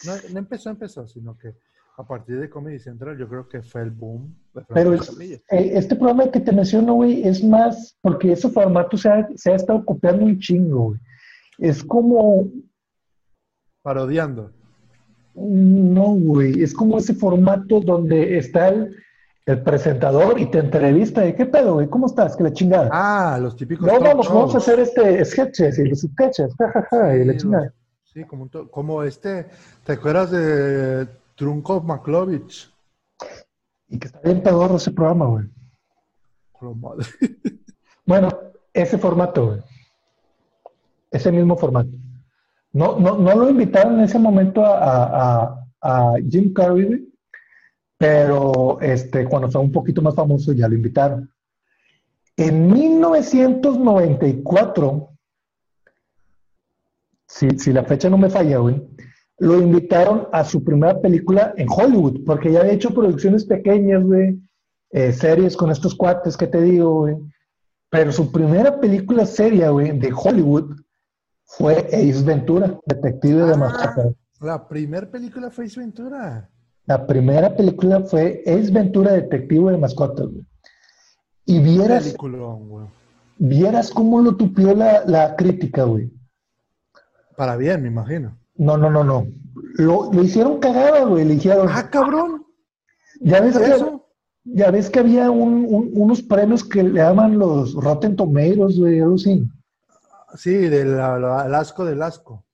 [0.07, 1.55] No, no empezó, empezó, sino que
[1.97, 5.17] a partir de Comedy Central yo creo que fue el boom de pero es-
[5.51, 9.55] este programa que te menciono, güey, es más, porque ese formato se ha, se ha
[9.55, 11.01] estado copiando un chingo, güey.
[11.59, 12.49] Es como,
[13.83, 14.51] Parodiando.
[15.35, 18.97] No, güey, es como ese formato donde está el,
[19.47, 22.37] el presentador y te entrevista de qué pedo, güey, ¿cómo estás?
[22.37, 22.89] Que la chingada.
[22.93, 27.25] Ah, los típicos no, vamos, vamos a hacer este sketches y los sketches, jajaja, y
[27.25, 27.65] la Sí, chingada.
[27.65, 29.47] los- Sí, como, como este,
[29.85, 32.71] ¿te acuerdas de Trunco Maklovich?
[33.89, 35.47] Y que está bien pedorro ese programa, güey.
[36.77, 37.07] Madre.
[38.07, 38.29] Bueno,
[38.73, 39.61] ese formato, güey.
[41.11, 41.89] Ese mismo formato.
[42.73, 47.09] No, no, no lo invitaron en ese momento a, a- a- a Jim Carrey, güey,
[47.97, 51.31] pero este, cuando fue un poquito más famoso ya lo invitaron.
[52.37, 55.09] En 1994,
[57.27, 58.83] si, si la fecha no me falla, güey,
[59.39, 64.39] lo invitaron a su primera película en Hollywood, porque ya había hecho producciones pequeñas, güey,
[64.91, 67.17] eh, series con estos cuates que te digo, güey.
[67.91, 70.77] Pero su primera película seria, güey, de Hollywood
[71.45, 73.57] fue Ace Ventura, Detective de Ah.
[73.57, 74.15] Mascotas.
[74.41, 76.51] La primera película fue Ace Ventura.
[76.87, 80.45] La primera película fue Ace Ventura, Detective de Mascotas, güey.
[81.47, 82.87] Y vieras, Peliculón, güey.
[83.39, 86.11] vieras cómo lo tupió la, la crítica, güey.
[87.37, 88.37] Para bien, me imagino.
[88.57, 89.27] No, no, no, no.
[89.77, 91.25] Lo, lo hicieron cagada, güey.
[91.25, 92.45] Le dijeron, Ah, cabrón.
[93.21, 94.07] ya ves que, Eso.
[94.45, 99.01] ya ves que había un- un- unos premios que le llaman los Rotten Tomatoes, güey,
[99.01, 99.43] algo así.
[100.37, 102.45] Sí, del asco del asco.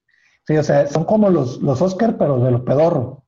[0.47, 3.23] Sí, o sea, son como los, los Oscar, pero de los pedorro.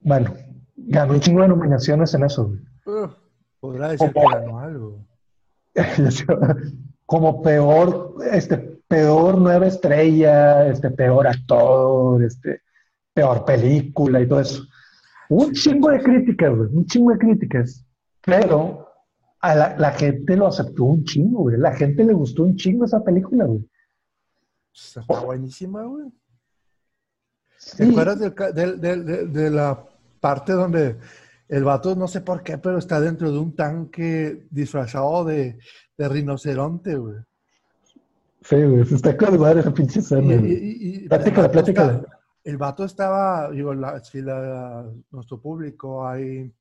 [0.00, 0.34] Bueno,
[0.76, 2.60] ganó un chingo de nominaciones en eso, güey.
[3.04, 3.10] Ugh,
[3.60, 4.98] podrá decir que ganó algo.
[7.06, 12.62] como peor, este, peor nueva estrella, este, peor actor, este,
[13.12, 14.62] peor película y todo eso.
[15.28, 17.84] Un chingo de críticas, güey, un chingo de críticas.
[18.24, 18.88] Pero
[19.40, 21.56] a la, la gente lo aceptó un chingo, güey.
[21.58, 23.68] La gente le gustó un chingo esa película, güey.
[24.74, 26.10] Está buenísima, güey.
[27.76, 29.84] ¿Te Sí, acuerdas del de la
[30.20, 30.98] parte donde
[31.48, 35.58] el vato, no sé por qué, pero está dentro de un tanque disfrazado de,
[35.96, 37.16] de rinoceronte, güey?
[38.48, 42.06] Sí, güey, está con madre esa pinche escena, y- el vato está- pláticala.
[42.44, 46.52] El vato estaba, digo, la, si la- nuestro público hay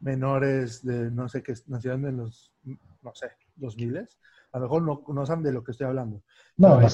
[0.00, 3.26] menores de, no sé, que nacieron en los, no sé,
[3.56, 4.06] 2000
[4.52, 6.22] a lo mejor no, no saben de lo que estoy hablando.
[6.56, 6.88] No, en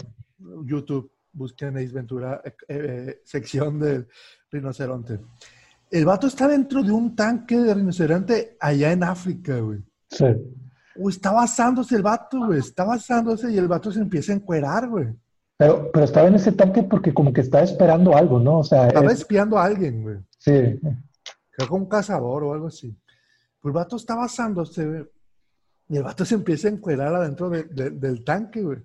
[0.67, 4.07] YouTube, busquen Ace Ventura, eh, eh, sección del
[4.51, 5.21] rinoceronte.
[5.91, 9.81] El vato está dentro de un tanque de rinoceronte allá en África, güey.
[10.11, 10.27] sí.
[10.99, 12.59] Uy, está basándose el vato, güey.
[12.61, 15.09] Está basándose y el vato se empieza a encuerar, güey.
[15.59, 18.59] Pero, pero estaba en ese tanque porque como que estaba esperando algo, ¿no?
[18.59, 20.17] O sea, Estaba es- espiando a alguien, güey.
[20.39, 20.79] sí.
[21.59, 22.95] Creo que un cazador o algo así.
[23.63, 25.05] Pues el vato está basándose, güey.
[25.89, 28.79] Y el vato se empieza a encuerar adentro de- de- del tanque, güey.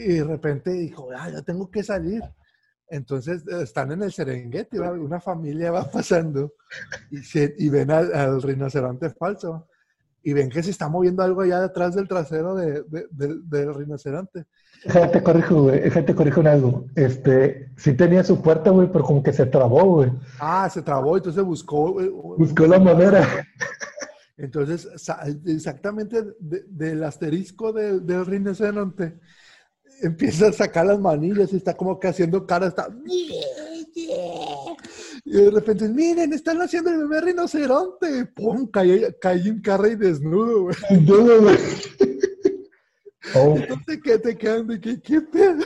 [0.00, 2.22] Y de repente dijo, ah, ya tengo que salir.
[2.88, 6.52] Entonces eh, están en el Serengeti, una familia va pasando
[7.10, 9.66] y, se- y ven al, al rinoceronte falso
[10.24, 13.74] y ven que se está moviendo algo allá detrás del trasero de- de- del- del
[13.74, 14.46] rinoceronte.
[14.84, 15.80] Déjate corrijo, güey.
[15.80, 16.86] Déjate corrijo en algo.
[16.96, 20.10] Este, sí tenía su puerta, güey, pero como que se trabó, güey.
[20.40, 22.00] Ah, se trabó, entonces buscó.
[22.00, 23.20] eh, Buscó la manera.
[24.36, 24.88] Entonces,
[25.46, 29.20] exactamente de- del asterisco de- del rinoceronte,
[30.02, 32.88] empieza a sacar las manillas y está como que haciendo cara, está...
[35.24, 38.26] Y de repente, miren, están haciendo el bebé rinoceronte.
[38.26, 38.66] ¡Pum!
[38.70, 40.76] Cae, cae Jim Carrey desnudo, güey.
[41.04, 41.56] Duda, güey.
[43.34, 45.64] Oh, Entonces, ¿qué te quedan de que qué pedo?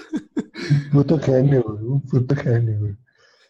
[0.85, 1.85] un puto genio, güey.
[1.85, 2.97] Un puto genio, güey.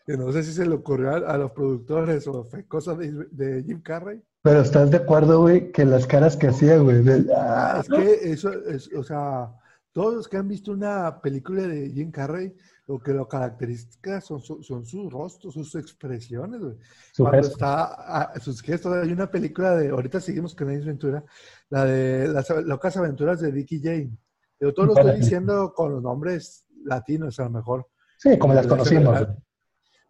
[0.06, 3.62] Que no sé si se le ocurrió a, los productores o fue cosa de, de
[3.64, 4.22] Jim Carrey.
[4.40, 7.04] Pero estás de acuerdo, güey, que las caras que hacía, güey.
[7.36, 9.50] ah, Es que eso es, o sea,
[9.98, 12.54] todos los que han visto una película de Jim Carrey,
[12.86, 16.76] lo que lo caracteriza son, son sus rostros, sus expresiones, güey.
[17.12, 17.54] su Cuando gesto.
[17.54, 17.84] está,
[18.22, 21.24] a- sus gestos, hay una película de, ahorita seguimos con Ace Ventura,
[21.70, 24.16] la de las locas aventuras de Dicky Jane.
[24.60, 27.88] Yo todo lo estoy diciendo con los nombres latinos, a lo mejor.
[28.18, 29.26] Sí, como las conocimos.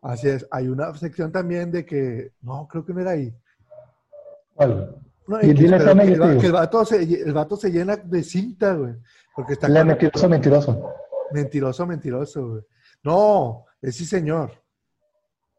[0.03, 0.46] Así es.
[0.51, 3.35] Hay una sección también de que, no, creo que no era ahí.
[4.53, 4.96] ¿Cuál?
[5.29, 8.23] No, Y dile pero que el, que el vato se, el vato se llena de
[8.23, 8.95] cinta, güey.
[9.37, 10.93] Porque está La mentiroso, mentiroso.
[11.33, 12.62] Mentiroso, mentiroso, güey.
[13.05, 14.53] No, es sí, señor.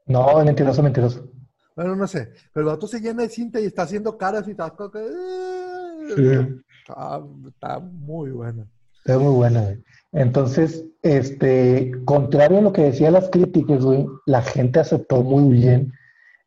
[0.07, 1.29] No, mentiroso, mentiroso.
[1.75, 2.33] Bueno, no sé.
[2.51, 4.71] Pero el vato se llena de cinta y está haciendo caras y está.
[4.71, 5.07] que,
[6.15, 6.59] Sí.
[6.87, 8.67] Está, está muy bueno.
[9.05, 9.83] Es muy buena, güey.
[10.11, 15.93] Entonces, este, contrario a lo que decían las críticas, güey, la gente aceptó muy bien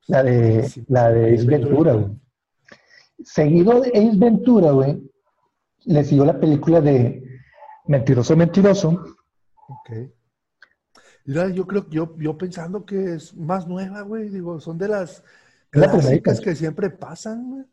[0.08, 0.84] la de, Sí.
[0.88, 2.21] la de Ventura, güey.
[3.24, 5.02] Seguido de Ace Ventura, güey,
[5.84, 7.22] le siguió la película de
[7.86, 8.90] Mentiroso, Mentiroso.
[9.68, 9.90] Ok.
[11.24, 14.28] Mira, yo creo, yo, yo pensando que es más nueva, güey.
[14.28, 15.22] Digo, son de las
[15.70, 17.64] clásicas que siempre pasan, güey.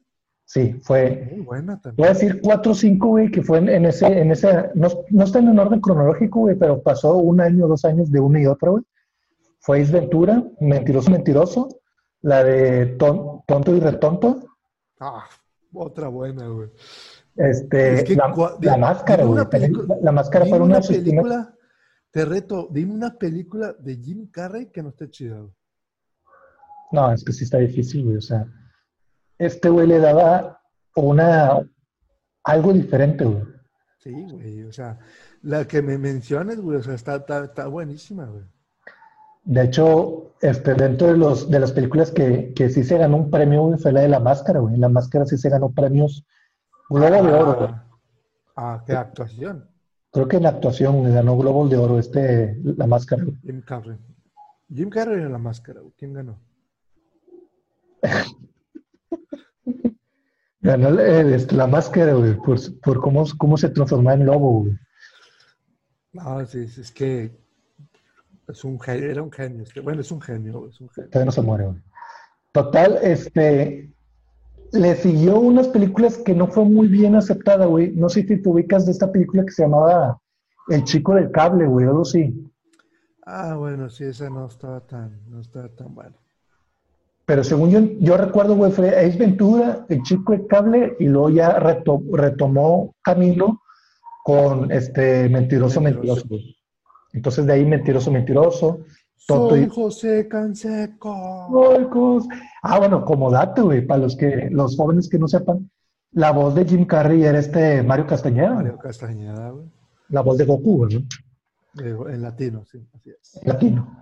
[0.45, 2.07] Sí, fue, Muy buena voy también.
[2.09, 5.23] a decir 4 o 5, güey, que fue en, en ese, en ese, no, no
[5.23, 8.71] está en orden cronológico, güey, pero pasó un año, dos años de una y otra,
[8.71, 8.83] güey.
[9.59, 11.69] Fue Ace Ventura, Mentiroso, Mentiroso,
[12.21, 14.45] la de Ton- Tonto y Retonto,
[15.01, 15.23] Ah,
[15.73, 16.69] otra buena, güey.
[17.35, 18.27] este, Es que la,
[18.77, 19.43] máscara, güey.
[20.01, 21.53] La, máscara fue una película,
[22.11, 25.45] te reto, dime una película de Jim Carrey que no esté chida.
[26.91, 28.17] No, es que sí está difícil, güey.
[28.17, 28.45] O sea,
[29.37, 30.61] este güey le daba
[30.95, 31.61] una
[32.43, 33.43] algo diferente, güey.
[33.99, 34.97] Sí, güey, o sea,
[35.41, 38.45] la que me menciones, güey, o sea, está, está, está buenísima, güey.
[39.43, 43.29] De hecho, este, dentro de, los, de las películas que, que sí se ganó un
[43.29, 44.77] premio, güey, fue la de La Máscara, güey.
[44.77, 46.25] La Máscara sí se ganó premios
[46.89, 47.71] Globo de Oro, güey.
[48.55, 49.69] Ah, qué actuación.
[50.11, 53.23] Creo que en actuación güey, ganó Globo de Oro este, La Máscara.
[53.23, 53.37] güey.
[53.41, 53.97] Jim Carrey.
[54.73, 55.93] Jim Carrey en la máscara, güey.
[55.97, 56.39] ¿Quién ganó?
[60.61, 64.77] Ganó este, La Máscara, güey, por, por cómo, cómo se transformaba en lobo, güey.
[66.11, 67.31] No, sí, sí, es que
[68.49, 69.63] es un genio, era un genio.
[69.63, 71.09] este- Bueno, es un genio, es un genio.
[71.09, 71.77] Todavía no se muere, güey.
[72.51, 73.91] Total, este,
[74.71, 77.91] le siguió unas películas que no fue muy bien aceptada, güey.
[77.91, 80.19] No sé si te ubicas de esta película que se llamaba
[80.69, 82.45] El Chico del Cable, güey, algo así.
[83.25, 86.15] Ah, bueno, sí, esa no estaba tan, no estaba tan buena.
[87.25, 91.29] Pero según yo, yo recuerdo, güey, fue Ace Ventura, El Chico del Cable, y luego
[91.29, 93.61] ya reto- retomó camino
[94.23, 96.21] con este Mentiroso, Mentiroso.
[96.27, 96.58] Mentiroso.
[97.13, 98.79] Entonces de ahí Mentiroso, Mentiroso.
[99.27, 101.47] Toto Soy y- José Canseco.
[101.47, 102.25] Oikos.
[102.63, 105.69] Ah, bueno, como dato, güey, para los que, los jóvenes que no sepan,
[106.11, 108.53] la voz de Jim Carrey era este Mario Castañeda.
[108.55, 109.65] Mario Castañeda, güey.
[110.09, 111.07] la voz de Goku, güey,
[111.75, 112.09] ¿no?
[112.09, 113.39] En latino, sí, así es.
[113.45, 113.95] latino.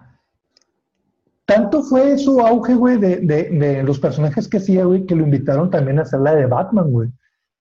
[1.45, 5.23] Tanto fue su auge, güey, de, de, de los personajes que hacía, güey, que lo
[5.23, 7.09] invitaron también a hacer la de Batman, güey.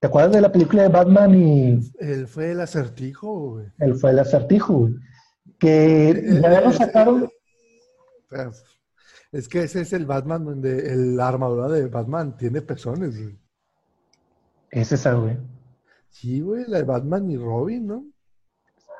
[0.01, 3.67] ¿Te acuerdas de la película de Batman y Él fue el acertijo, güey.
[3.79, 4.95] él fue el acertijo, güey?
[5.59, 7.29] Que ya lo sacaron,
[9.33, 13.39] Es que ese es el Batman donde el- la armadura de Batman tiene pezones, güey.
[14.71, 15.39] es esa, güey.
[16.11, 18.05] Sí, güey, la de Batman y Robin, ¿no?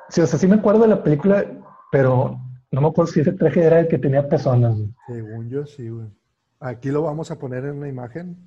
[0.09, 1.45] Sí, o sea, sí me acuerdo de la película,
[1.91, 2.39] pero
[2.71, 4.93] no me acuerdo si ese traje era el que tenía personas, güey.
[5.07, 6.07] Según yo, sí, güey.
[6.59, 8.37] Aquí lo vamos a poner en una imagen.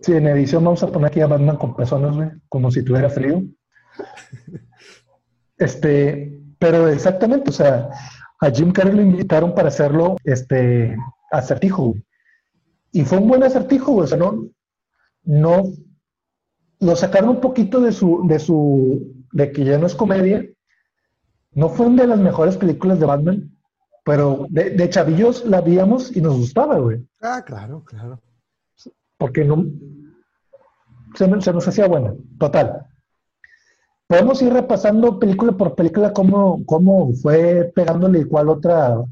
[0.00, 3.10] Sí, en edición vamos a poner aquí a Batman con personas, güey, como si tuviera
[3.10, 3.42] frío.
[5.58, 7.90] Este, pero exactamente, o sea,
[8.40, 10.96] a Jim Carrey lo invitaron para hacerlo, este,
[11.30, 12.04] acertijo, güey.
[12.92, 14.48] Y fue un buen acertijo, güey, o sea, no,
[15.24, 15.64] no,
[16.80, 20.44] lo sacaron un poquito de su, de su, de que ya no es comedia.
[21.52, 23.58] No fue una de las mejores películas de Batman,
[24.04, 28.20] pero de, de chavillos la víamos y nos gustaba, güey Ah, claro, claro.
[29.18, 29.66] porque no
[31.14, 32.14] se nos hacía buena.
[32.38, 32.86] Total.
[34.08, 39.04] Podemos ir repasando película por película cómo, cómo fue pegándole y cuál otra.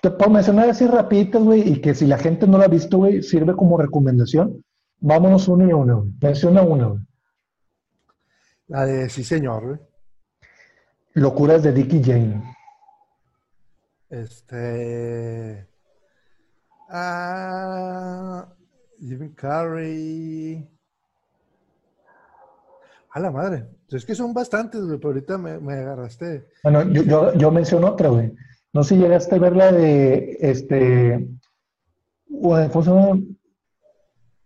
[0.00, 2.98] Te puedo mencionar así rapiditas, güey, y que si la gente no la ha visto,
[2.98, 4.64] güey, sirve como recomendación.
[5.00, 6.12] Vámonos una y una, güey.
[6.22, 7.00] Menciona una, güey.
[8.68, 9.78] La de sí, señor, güey.
[11.14, 12.56] Locuras de Dick y Jane.
[14.10, 15.66] Este.
[16.88, 18.46] Ah.
[19.00, 20.75] Jim Carrey.
[23.16, 23.64] A la madre.
[23.88, 26.48] Es que son bastantes, güey, pero ahorita me, me agarraste.
[26.62, 28.30] Bueno, yo, yo, yo menciono otra, güey.
[28.74, 31.26] No sé si llegaste a ver la de, este,
[32.28, 33.18] güey, ¿cómo se llama?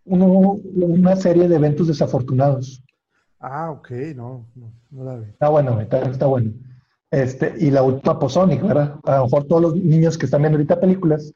[0.05, 2.81] Uno- una serie de eventos desafortunados.
[3.41, 5.25] Ah, ok, no, no, no la vi.
[5.31, 6.53] Está bueno, güey, está, está bueno.
[7.09, 8.95] Este, y la última Posonic, ¿verdad?
[9.03, 11.33] A lo mejor todos los niños que están viendo ahorita películas,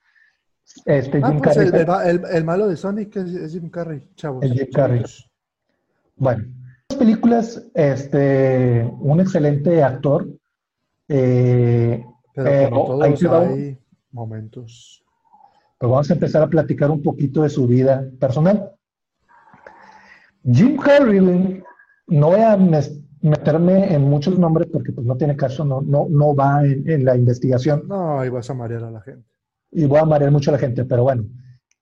[0.86, 1.68] este, Ah, Jim pues Carrey,
[2.08, 4.42] el, el- el malo de Sonic es, es Jim Carrey, chavos.
[4.42, 5.04] El Jim Carrey.
[6.16, 6.46] Bueno,
[6.96, 10.28] películas, este, un excelente actor.
[11.08, 12.04] eh,
[12.34, 12.50] Pero
[13.04, 13.78] ahí va un- hay
[14.12, 15.04] momentos.
[15.78, 18.72] Pues vamos a empezar a platicar un poquito de su vida personal.
[20.44, 21.64] Jim Carrey,
[22.08, 22.58] no voy a
[23.22, 27.04] meterme en muchos nombres porque pues no tiene caso, no, no, no va en, en
[27.06, 29.26] la investigación No, ahí vas a marear a la gente.
[29.72, 31.26] y voy a marear mucho a la gente, pero bueno.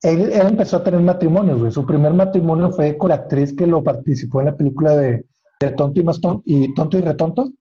[0.03, 1.71] Él, él empezó a tener matrimonios, güey.
[1.71, 5.25] Su primer matrimonio fue con la actriz que lo participó en la película de,
[5.59, 7.51] de Tonto y más y Tonto y Retonto.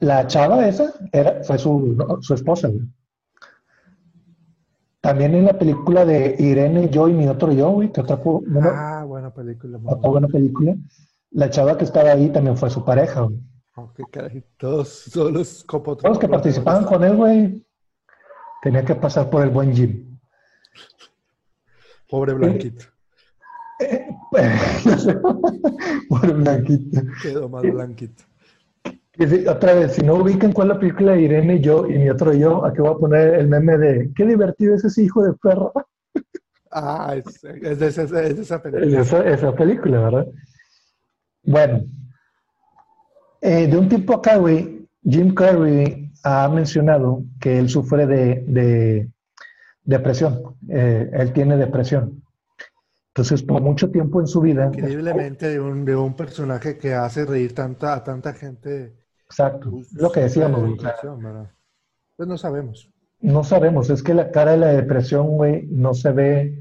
[0.00, 2.82] La chava esa era, fue su, no, su esposa, güey.
[5.00, 8.70] También en la película de Irene, yo y mi otro yo, güey, que otra, bueno,
[8.72, 9.78] Ah, buena película.
[9.84, 10.74] otra buena película.
[11.30, 13.38] La chava que estaba ahí también fue su pareja, güey.
[13.96, 14.44] Qué caray.
[14.56, 15.98] Todos, todos los copos.
[15.98, 17.66] Todos los que participaban con él, güey,
[18.62, 20.18] tenían que pasar por el buen Jim.
[22.14, 22.84] Pobre Blanquito.
[26.08, 27.00] Por blanquito.
[27.20, 28.22] Quedó más Blanquito.
[29.18, 31.86] Y si- otra vez, si no ubican cuál es la película de Irene y yo
[31.88, 35.02] y mi otro yo, aquí voy a poner el meme de qué divertido es ese
[35.02, 35.72] hijo de perro.
[36.76, 39.00] Ah, es, es de, esa, es de esa Es película.
[39.00, 40.26] esa, esa película, ¿verdad?
[41.44, 41.84] Bueno,
[43.40, 49.08] eh, de un tiempo acá, güey, Jim Carrey ha mencionado que él sufre de, de
[49.84, 50.56] depresión.
[50.68, 52.22] Eh, él tiene depresión.
[53.08, 54.66] Entonces, por mucho tiempo en su vida.
[54.66, 58.92] Increíblemente de un, de un personaje que hace reír tanta, a tanta gente.
[59.26, 60.76] Exacto, lo que decíamos.
[62.16, 62.90] pues no sabemos.
[63.20, 66.58] No sabemos, es que la cara de la depresión, güey, no se ve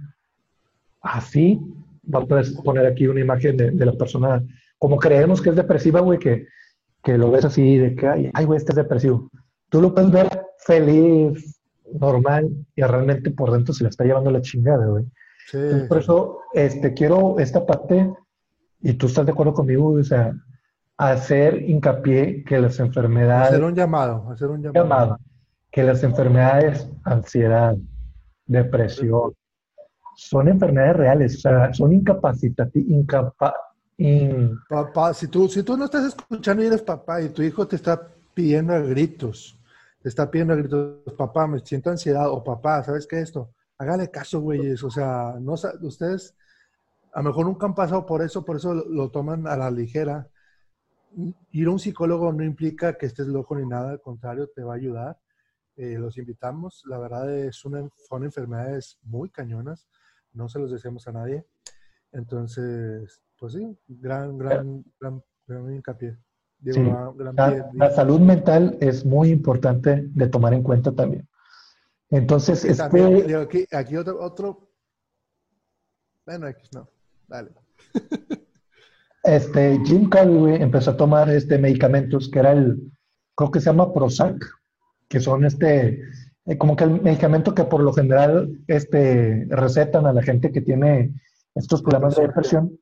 [1.02, 1.60] así.
[2.04, 4.44] Vamos a poner aquí una imagen de, de la persona,
[4.78, 6.48] como creemos que es depresiva, güey, que,
[7.04, 9.30] que lo ves así, de que, ay, güey, este es depresivo.
[9.70, 11.60] Tú lo puedes ver feliz,
[12.00, 15.06] normal, y realmente por dentro se le está llevando la chingada, güey.
[15.88, 18.12] Por eso este, quiero esta parte,
[18.82, 20.34] y tú estás de acuerdo conmigo, o sea,
[20.98, 23.50] hacer hincapié que las enfermedades...
[23.50, 25.20] Hacer un llamado, hacer un llamado.
[25.72, 27.76] que las enfermedades, ansiedad,
[28.46, 29.34] depresión,
[30.16, 33.54] son enfermedades reales, o sea, son incapacitativas, incapa,
[34.68, 37.76] Papá, si tú, si tú no estás escuchando y eres papá y tu hijo te
[37.76, 39.58] está pidiendo a gritos,
[40.04, 43.54] te está pidiendo a gritos, papá, me siento ansiedad, o papá, ¿sabes qué es esto?
[43.84, 44.84] hágale caso, güeyes.
[44.84, 46.36] O sea, no, ustedes
[47.14, 50.30] a lo mejor nunca han pasado por eso, por eso lo, toman a la ligera.
[51.52, 54.74] Ir a un psicólogo no implica que estés loco ni nada, al contrario, te va
[54.74, 55.20] a ayudar.
[55.76, 56.84] Eh, los invitamos.
[56.86, 59.88] La verdad es una, son enfermedades muy cañonas.
[60.34, 61.46] No se los deseamos a nadie.
[62.12, 66.18] Entonces, pues sí, gran, gran, gran, gran hincapié.
[66.64, 71.28] La, salud mental es muy importante de tomar en cuenta también.
[72.10, 73.36] Entonces, este...
[73.36, 74.70] aquí, aquí otro, otro...
[76.26, 76.88] Bueno, aquí no.
[77.28, 77.52] Dale.
[79.24, 82.92] este, Jim Carrey empezó a tomar este medicamentos que era el,
[83.36, 84.46] creo que se llama Prozac,
[85.08, 86.02] que son este,
[86.46, 90.62] eh, como que el medicamento que por lo general este, recetan a la gente que
[90.62, 91.14] tiene
[91.56, 92.80] estos problemas de depresión.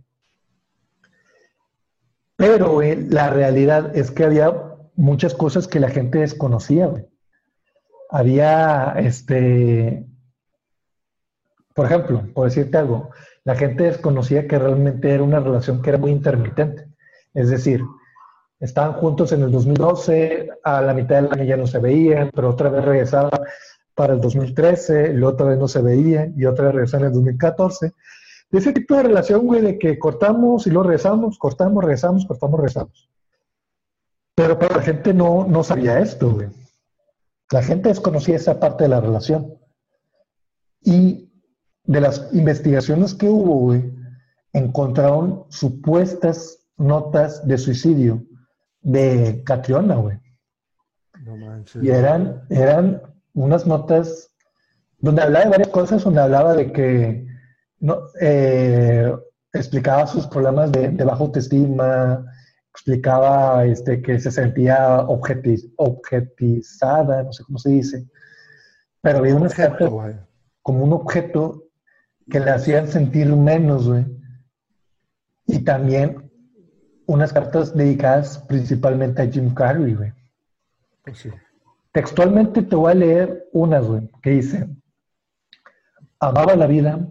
[2.35, 6.93] Pero, güey, la realidad es que había muchas cosas que la gente desconocía.
[8.11, 10.07] Había, este,
[11.75, 13.11] por ejemplo, por decirte algo,
[13.45, 16.87] la gente desconocía que realmente era una relación que era muy intermitente.
[17.35, 17.83] Es decir,
[18.65, 22.49] Estaban juntos en el 2012, a la mitad del año ya no se veían, pero
[22.49, 23.31] otra vez regresaban
[23.95, 27.15] para el 2013, y otra vez no se veían, y otra vez regresaban en el
[27.15, 27.93] 2014.
[28.51, 32.59] De ese tipo de relación, güey, de que cortamos y luego regresamos, cortamos, regresamos, cortamos,
[32.59, 33.11] regresamos.
[34.35, 36.49] Pero para la gente no, no sabía esto, güey.
[37.51, 39.55] La gente desconocía esa parte de la relación.
[40.83, 41.31] Y
[41.85, 43.93] de las investigaciones que hubo, güey,
[44.53, 48.25] encontraron supuestas notas de suicidio
[48.81, 50.19] de Catriona, güey.
[51.23, 51.83] No manches.
[51.83, 53.03] Y eran, eran
[53.35, 54.31] unas notas
[54.99, 57.27] donde hablaba de varias cosas, donde hablaba de que
[57.81, 59.15] no, eh,
[59.53, 62.25] explicaba sus problemas de, de baja autoestima,
[62.75, 68.05] explicaba este, que se sentía objetizada, no sé cómo se dice,
[69.01, 70.03] pero había un objeto,
[70.61, 71.69] como un objeto
[72.29, 74.05] que le hacían sentir menos, güey.
[75.47, 76.29] Y también
[77.07, 80.13] unas cartas dedicadas principalmente a Jim Carrey, güey.
[81.05, 81.29] Pues
[81.93, 84.69] Textualmente te voy a leer unas, güey, que dice,
[86.19, 87.09] amaba la vida,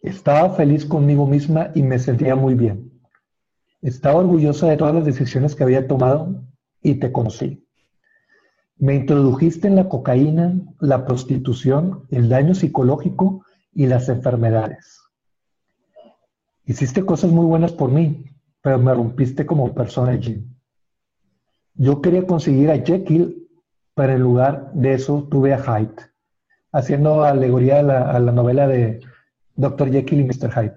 [0.00, 2.91] estaba feliz conmigo misma y me sentía muy bien.
[3.82, 6.44] Estaba orgullosa de todas las decisiones que había tomado
[6.80, 7.66] y te conocí.
[8.76, 15.00] Me introdujiste en la cocaína, la prostitución, el daño psicológico y las enfermedades.
[16.64, 18.24] Hiciste cosas muy buenas por mí,
[18.60, 20.54] pero me rompiste como persona, Jim.
[21.74, 23.48] Yo quería conseguir a Jekyll,
[23.94, 25.96] pero en lugar de eso tuve a Hyde,
[26.70, 29.00] haciendo alegoría a la, novela de
[29.56, 29.90] Dr.
[29.90, 30.52] Jekyll y Mr.
[30.52, 30.76] Hyde.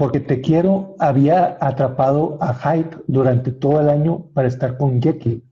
[0.00, 5.44] Porque te quiero había atrapado a Hyde durante todo el año para estar con Jekyll,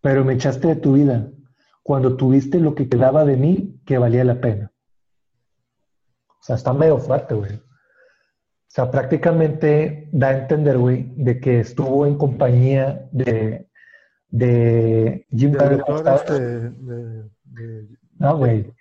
[0.00, 1.30] pero me echaste de tu vida
[1.84, 4.72] cuando tuviste lo que quedaba de mí que valía la pena.
[6.26, 7.54] O sea, está medio fuerte, güey.
[7.54, 7.60] O
[8.66, 13.68] sea, prácticamente da a entender, güey, de que estuvo en compañía de,
[14.30, 15.78] de Jim Carrey.
[16.16, 16.72] Este,
[18.18, 18.74] no, güey.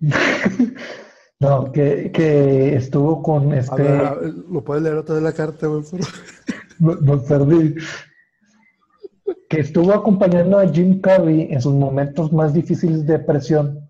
[1.44, 3.82] no, que, que, estuvo con este...
[4.50, 5.82] lo puedes leer otra de la carta, güey.
[6.78, 7.74] no, perdí.
[9.48, 13.88] Que estuvo acompañando a Jim Carrey en sus momentos más difíciles de depresión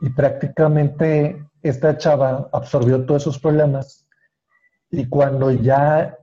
[0.00, 4.06] y prácticamente esta chava absorbió todos esos problemas
[4.90, 6.16] y cuando ya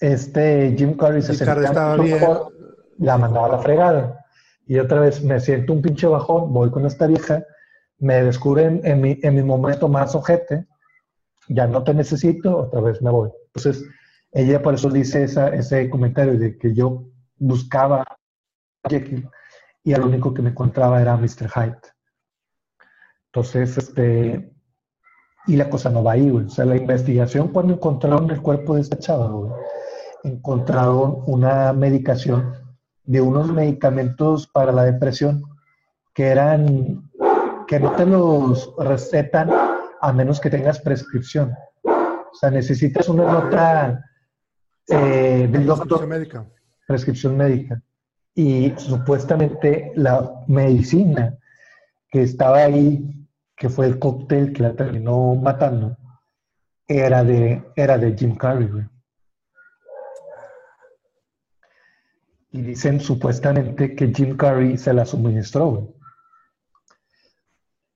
[0.00, 1.72] este Jim Carrey se sentía
[2.98, 4.24] la mandaba a la fregada.
[4.66, 7.44] Y otra vez me siento un pinche bajón, voy con esta vieja,
[7.98, 10.66] me descubren en mi, en mi momento más ojete,
[11.48, 13.30] ya no te necesito, otra vez me voy.
[13.46, 13.84] Entonces,
[14.32, 17.04] ella por eso dice esa, ese comentario de que yo
[17.38, 19.28] buscaba a Jekyll
[19.84, 21.48] y el único que me encontraba era Mr.
[21.48, 21.78] Hyde.
[23.26, 24.52] Entonces, este,
[25.46, 26.30] y la cosa no va ahí.
[26.30, 29.30] O sea, la investigación, cuando encontraron el cuerpo de esta chava,
[30.24, 32.54] encontraron una medicación
[33.04, 35.44] de unos medicamentos para la depresión
[36.12, 37.05] que eran,
[37.66, 39.50] que no te los recetan
[40.00, 41.54] a menos que tengas prescripción.
[41.82, 44.04] O sea, necesitas una nota
[44.88, 46.06] eh, del doctor.
[46.06, 46.46] Prescripción médica.
[46.86, 47.82] Prescripción médica.
[48.34, 51.36] Y supuestamente la medicina
[52.10, 53.16] que estaba ahí
[53.56, 55.96] que fue el cóctel que la terminó matando,
[56.86, 58.68] era de, era de Jim Carrey,
[62.52, 65.94] Y dicen supuestamente que Jim Carrey se la suministró,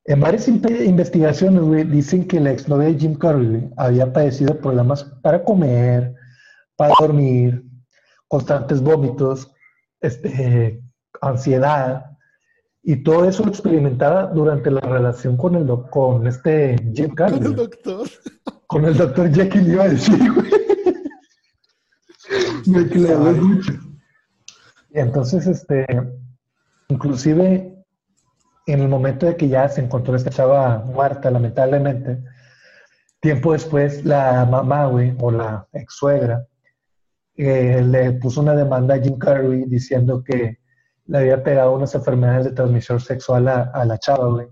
[0.04, 6.14] En varias investigaciones, dicen que la exnovia de Jim Carrey había padecido problemas para comer,
[6.76, 7.64] para dormir,
[8.26, 9.52] constantes vómitos,
[10.00, 10.82] este,
[11.20, 12.10] ansiedad,
[12.82, 17.38] y todo eso lo experimentaba durante la relación con el con este Jim Carrey.
[17.38, 18.08] Con el doctor.
[18.66, 20.50] Con el doctor Jekyll iba a decir, güey.
[22.66, 23.72] Me mucho.
[24.90, 25.86] Y entonces, este,
[26.88, 27.69] inclusive
[28.66, 32.22] en el momento de que ya se encontró esta chava muerta, lamentablemente,
[33.20, 36.46] tiempo después la mamá, güey, o la ex suegra,
[37.36, 40.58] eh, le puso una demanda a Jim Carrey diciendo que
[41.06, 44.46] le había pegado unas enfermedades de transmisión sexual a, la chava, güey.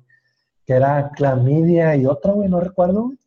[0.67, 3.19] Que era clamidia y otra, güey, no recuerdo, güey.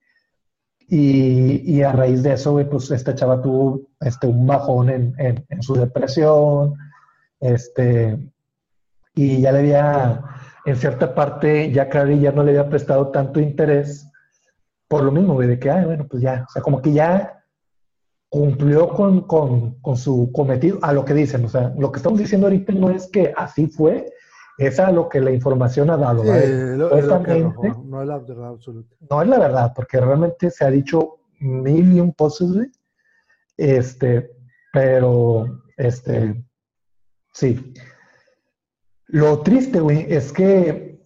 [0.88, 5.16] Y, y, a raíz de eso, güey, pues esta chava tuvo este, un bajón en,
[5.18, 6.76] en, su depresión,
[7.40, 8.18] este,
[9.16, 10.22] y ya le había,
[10.66, 14.08] en cierta parte, ya Carrie ya no le había prestado tanto interés
[14.88, 17.42] por lo mismo, güey, de que, ay, bueno, pues ya, o sea, como que ya
[18.30, 21.46] cumplió con, con, con, su cometido, a lo que dicen.
[21.46, 24.14] O sea, lo que estamos diciendo ahorita no es que así fue,
[24.58, 26.24] es a lo que la información ha dado.
[26.24, 28.96] no es la verdad absoluta.
[29.10, 32.16] No es la verdad, porque realmente se ha dicho mil y un
[33.58, 34.32] Este,
[34.72, 36.44] pero, este,
[37.34, 37.74] sí.
[39.12, 41.00] Lo triste, güey, es que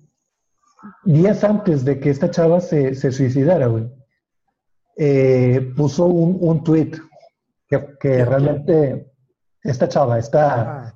[1.04, 3.92] días antes de que esta chava se, se suicidara, güey,
[4.98, 6.92] eh, puso un, un tweet
[7.68, 9.12] que, realmente
[9.64, 10.96] esta chava, esta,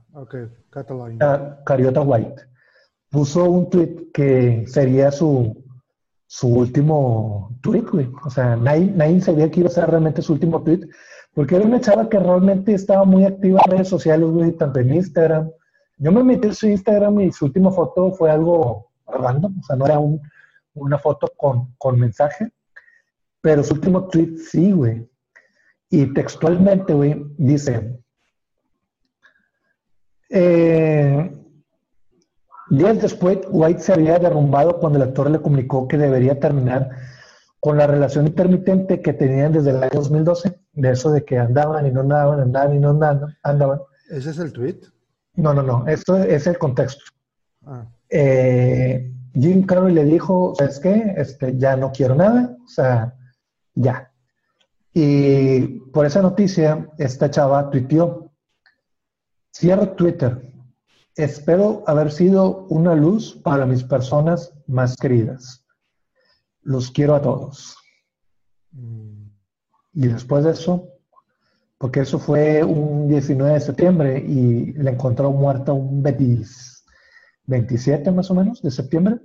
[1.20, 2.44] ah, Cariota White,
[3.10, 5.66] puso un tweet que sería su,
[6.28, 8.12] su último tweet, güey.
[8.24, 10.82] O sea, nadie, nadie sabía que iba a ser realmente su último tweet,
[11.34, 14.94] porque era una chava que realmente estaba muy activa en redes sociales, güey, tanto en
[14.94, 15.50] Instagram.
[16.00, 19.76] Yo me metí en su Instagram y su última foto fue algo random, o sea,
[19.76, 20.22] no era un,
[20.74, 22.54] una foto con, mensaje,
[23.42, 25.10] pero su último tweet sí, güey.
[25.90, 28.00] Y textualmente, güey, dice,
[30.30, 31.36] eh,
[32.70, 36.92] días después, White se había derrumbado cuando el actor le comunicó que debería terminar
[37.60, 41.86] con la relación intermitente que tenían desde el año 2012, de eso de que andaban
[41.88, 43.38] y no andaban, andaban y no andaban.
[43.44, 43.82] andaban.
[44.10, 44.80] ¿Ese es el tweet?
[45.40, 47.04] No, no, no, esto es el contexto.
[47.66, 47.88] Ah.
[48.10, 51.14] Eh, Jim Carrey le dijo, ¿sabes qué?
[51.16, 53.16] Este, ya no quiero nada, o sea,
[53.74, 54.12] ya.
[54.94, 58.32] Y por esa noticia, esta chava tuiteó,
[59.56, 60.52] cierro Twitter,
[61.16, 65.66] espero haber sido una luz para mis personas más queridas.
[66.64, 67.78] Los quiero a todos.
[68.72, 69.28] Mm.
[69.94, 70.90] Y después de eso,
[71.80, 78.36] porque eso fue un 19 de septiembre y le encontró muerta un 27 más o
[78.36, 79.18] menos de septiembre.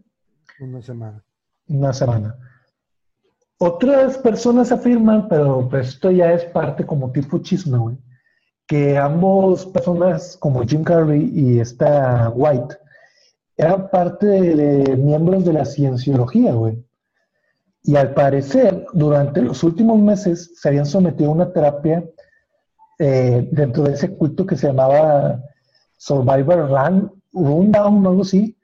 [0.61, 1.25] Una semana.
[1.67, 2.39] Una semana.
[3.59, 7.97] Otras personas afirman, pero pues esto ya es parte como tipo chisme, güey,
[8.69, 12.77] que ambos personas como Jim Carrey y esta White
[13.57, 16.81] eran parte de, miembros de la cienciología, güey.
[17.83, 22.05] Y al parecer, durante los últimos meses se habían sometido a una terapia
[22.99, 25.41] eh, dentro de ese culto que se llamaba
[25.97, 28.57] Survivor Run, Rundown, algo así,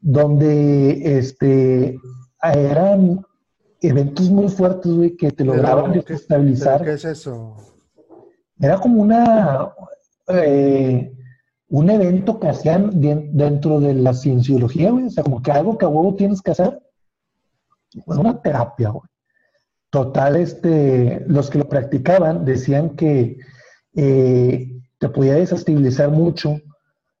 [0.00, 1.98] donde este,
[2.42, 3.24] eran
[3.80, 6.84] eventos muy fuertes, güey, que te lograban desestabilizar.
[6.84, 7.56] ¿Qué es eso?
[8.58, 9.72] Era como una
[10.28, 11.12] eh,
[11.68, 15.06] un evento que hacían dentro de la cienciología, güey.
[15.06, 16.80] O sea, como que algo que a huevo tienes que hacer.
[18.06, 19.08] Una terapia, güey.
[19.90, 23.38] Total, este, los que lo practicaban decían que
[23.96, 26.60] eh, te podía desestabilizar mucho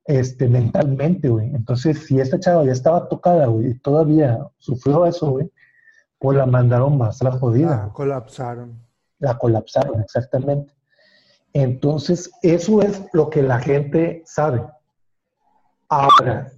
[0.04, 1.46] este, mentalmente, güey.
[1.54, 5.50] Entonces, si esta chava ya estaba tocada, güey, y todavía sufrió eso, güey,
[6.18, 7.86] pues la mandaron más la jodida.
[7.86, 8.80] La colapsaron.
[9.18, 10.74] La colapsaron, exactamente.
[11.52, 14.62] Entonces, eso es lo que la gente sabe.
[15.88, 16.52] Ahora,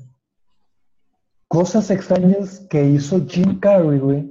[1.47, 4.31] cosas extrañas que hizo Jim Carrey, güey,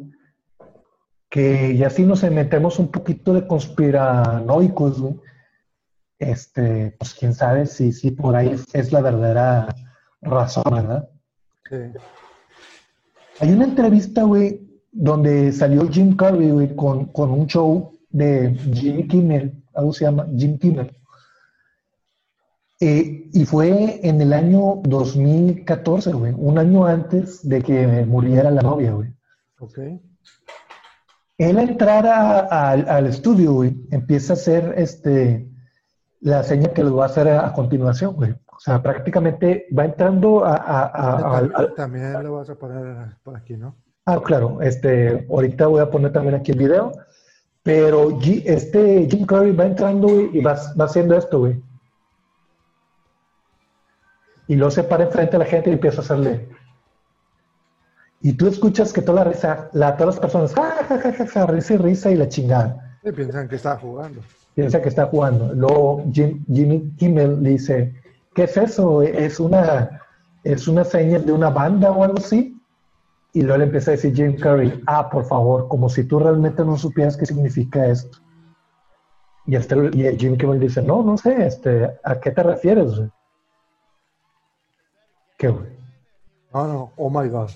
[1.29, 5.15] que ya si nos metemos un poquito de conspiranoicos, güey,
[6.19, 9.75] este, pues quién sabe si, si por ahí es la verdadera
[10.21, 11.09] razón, ¿verdad?
[11.69, 11.75] Sí.
[13.39, 19.07] Hay una entrevista, güey, donde salió Jim Carrey, güey, con, con un show de Jimmy
[19.07, 20.91] Kimmel, algo se llama Jim Kimmel.
[22.79, 28.61] Eh, y fue en el año 2014, güey, un año antes de que muriera la
[28.61, 29.09] novia, güey.
[29.59, 29.79] Ok.
[31.39, 35.46] Él entrar al, al estudio, güey, empieza a hacer este,
[36.27, 38.31] la seña que les voy a hacer a, continuación, güey.
[38.31, 41.71] O sea, prácticamente va entrando a...
[41.75, 43.75] también, lo vas a poner por aquí, ¿no?
[44.05, 44.61] Ah, claro.
[44.61, 46.91] Este, ahorita voy a poner también aquí el video.
[47.63, 51.61] Pero este Jim Curry va entrando y va, haciendo esto, güey.
[54.47, 56.49] Y lo se para enfrente a la gente y empieza a hacerle.
[58.21, 61.45] Y tú escuchas que toda la risa, la, todas las personas, ja, ja, ja, ja,
[61.45, 62.97] risa y risa y la chingada.
[63.03, 64.21] Y piensan que está jugando
[64.57, 65.53] piensa que está jugando.
[65.53, 67.93] Luego Jimmy Kimmel dice,
[68.33, 69.03] ¿qué es eso?
[69.03, 70.01] ¿Es una,
[70.43, 72.59] ¿Es una señal de una banda o algo así?
[73.33, 76.65] Y luego le empieza a decir Jim Carrey, ah, por favor, como si tú realmente
[76.65, 78.17] no supieras qué significa esto.
[79.45, 82.99] Y, este, y Jim Kimmel dice, no, no sé, este, ¿a qué te refieres?
[85.37, 85.67] ¿Qué, güey?
[86.51, 87.51] No, no, oh my God.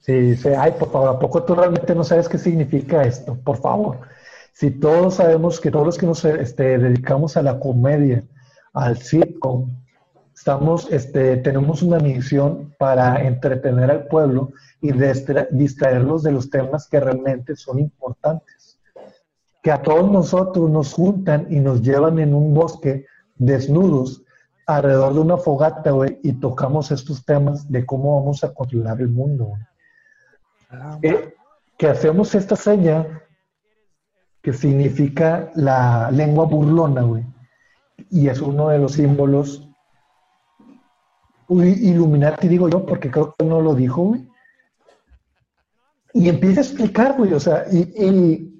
[0.00, 3.36] Sí, dice, ay, por favor, ¿a poco tú realmente no sabes qué significa esto?
[3.44, 3.98] Por favor.
[4.52, 8.22] Si todos sabemos que todos los que nos este, dedicamos a la comedia,
[8.74, 9.70] al sitcom,
[10.34, 17.00] estamos, este, tenemos una misión para entretener al pueblo y distraerlos de los temas que
[17.00, 18.78] realmente son importantes.
[19.62, 24.22] Que a todos nosotros nos juntan y nos llevan en un bosque desnudos
[24.66, 25.92] alrededor de una fogata,
[26.22, 29.54] y tocamos estos temas de cómo vamos a controlar el mundo,
[30.70, 30.98] ah,
[31.76, 33.22] que hacemos esta seña
[34.42, 37.24] que significa la lengua burlona, güey.
[38.10, 39.68] Y es uno de los símbolos.
[41.48, 44.28] Illuminati, digo yo, porque creo que no lo dijo, güey.
[46.14, 48.52] Y empieza a explicar, güey, o sea, y,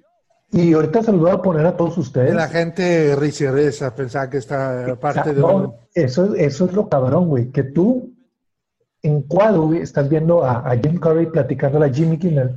[0.53, 2.35] y, ahorita se lo voy a poner a todos ustedes.
[2.35, 5.43] La gente risa y pensaba que esta parte de...
[5.95, 8.15] eso, eso es lo cabrón, güey, que tú
[9.03, 12.57] en cuadro, güey, estás viendo a, a Jim Curry platicando a Jimmy Kimmel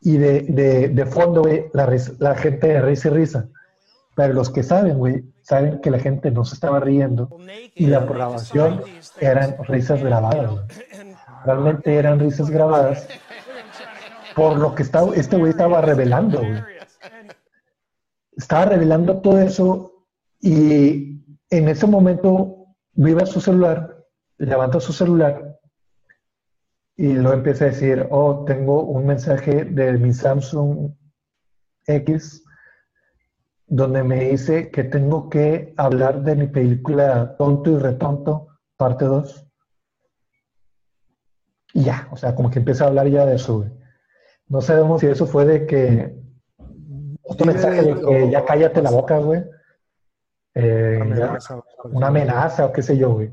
[0.00, 3.48] y de, de, fondo, güey, la, la, gente de risa y risa.
[4.14, 7.28] Pero los que saben, güey, saben que la gente no se estaba riendo
[7.74, 8.82] y la programación
[9.20, 10.66] eran risas grabadas,
[11.44, 13.06] Realmente eran risas grabadas
[14.34, 16.42] por lo que estaba, este güey estaba revelando.
[18.36, 20.04] Estaba revelando todo eso
[20.40, 24.04] y en ese momento vive su celular,
[24.36, 25.47] levanta su celular
[26.98, 30.90] y luego empieza a decir, oh, tengo un mensaje de mi Samsung
[31.86, 32.42] X
[33.68, 39.46] donde me dice que tengo que hablar de mi película Tonto y Retonto parte 2.
[41.74, 43.64] Y ya, o sea, como que empieza a hablar ya de eso.
[44.48, 46.18] No sabemos si eso fue de que.
[47.22, 49.44] Otro mensaje de que ya cállate la boca, güey.
[50.54, 51.00] Eh,
[51.84, 53.30] una amenaza o qué sé yo, güey.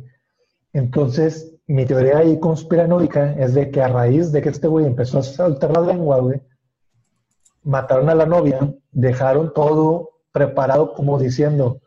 [0.71, 5.19] Entonces, mi teoría ahí conspiranoica es de que a raíz de que este güey empezó
[5.19, 6.41] a soltar la lengua, güey,
[7.63, 11.81] mataron a la novia, dejaron todo preparado como diciendo,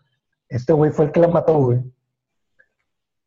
[0.49, 1.81] este güey fue el que la mató, güey.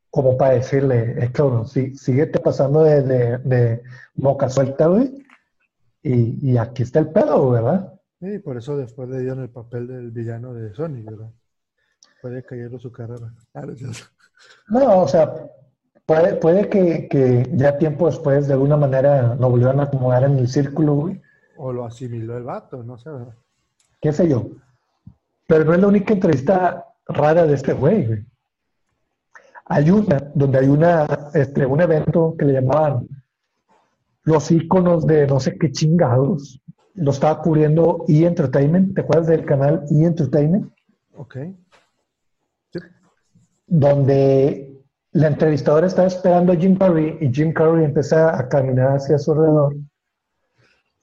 [0.10, 3.84] Como para decirle, es cabrón, sí, síguete pasando de, de, de
[4.14, 5.26] boca suelta, güey.
[6.04, 7.94] Y, y aquí está el pedo, ¿verdad?
[8.20, 11.32] Sí, por eso después le dieron el papel del villano de Sonic, ¿verdad?
[12.22, 13.34] Puede caerlo su carrera.
[13.54, 13.66] Ah.
[14.70, 15.34] No, o sea,
[16.12, 20.40] puede, puede que, que ya tiempo después de alguna manera lo volvieran a acomodar en
[20.40, 21.22] el círculo, güey.
[21.58, 23.34] O lo asimiló el vato, no sé, ¿verdad?
[24.02, 24.48] qué sé yo.
[25.48, 28.26] Pero no es la única entrevista rara de este güey, güey.
[29.66, 33.08] Hay una donde hay una, este, un evento que le llamaban
[34.24, 36.62] los íconos de no sé qué chingados.
[36.96, 38.26] Lo estaba cubriendo E!
[38.26, 38.96] Entertainment.
[38.96, 40.04] ¿Te acuerdas del canal E!
[40.04, 40.74] Entertainment?
[41.16, 41.38] Ok.
[43.68, 44.71] donde
[45.14, 49.32] la entrevistadora estaba esperando a Jim Carrey y Jim Carrey empieza a caminar hacia su
[49.34, 49.76] alrededor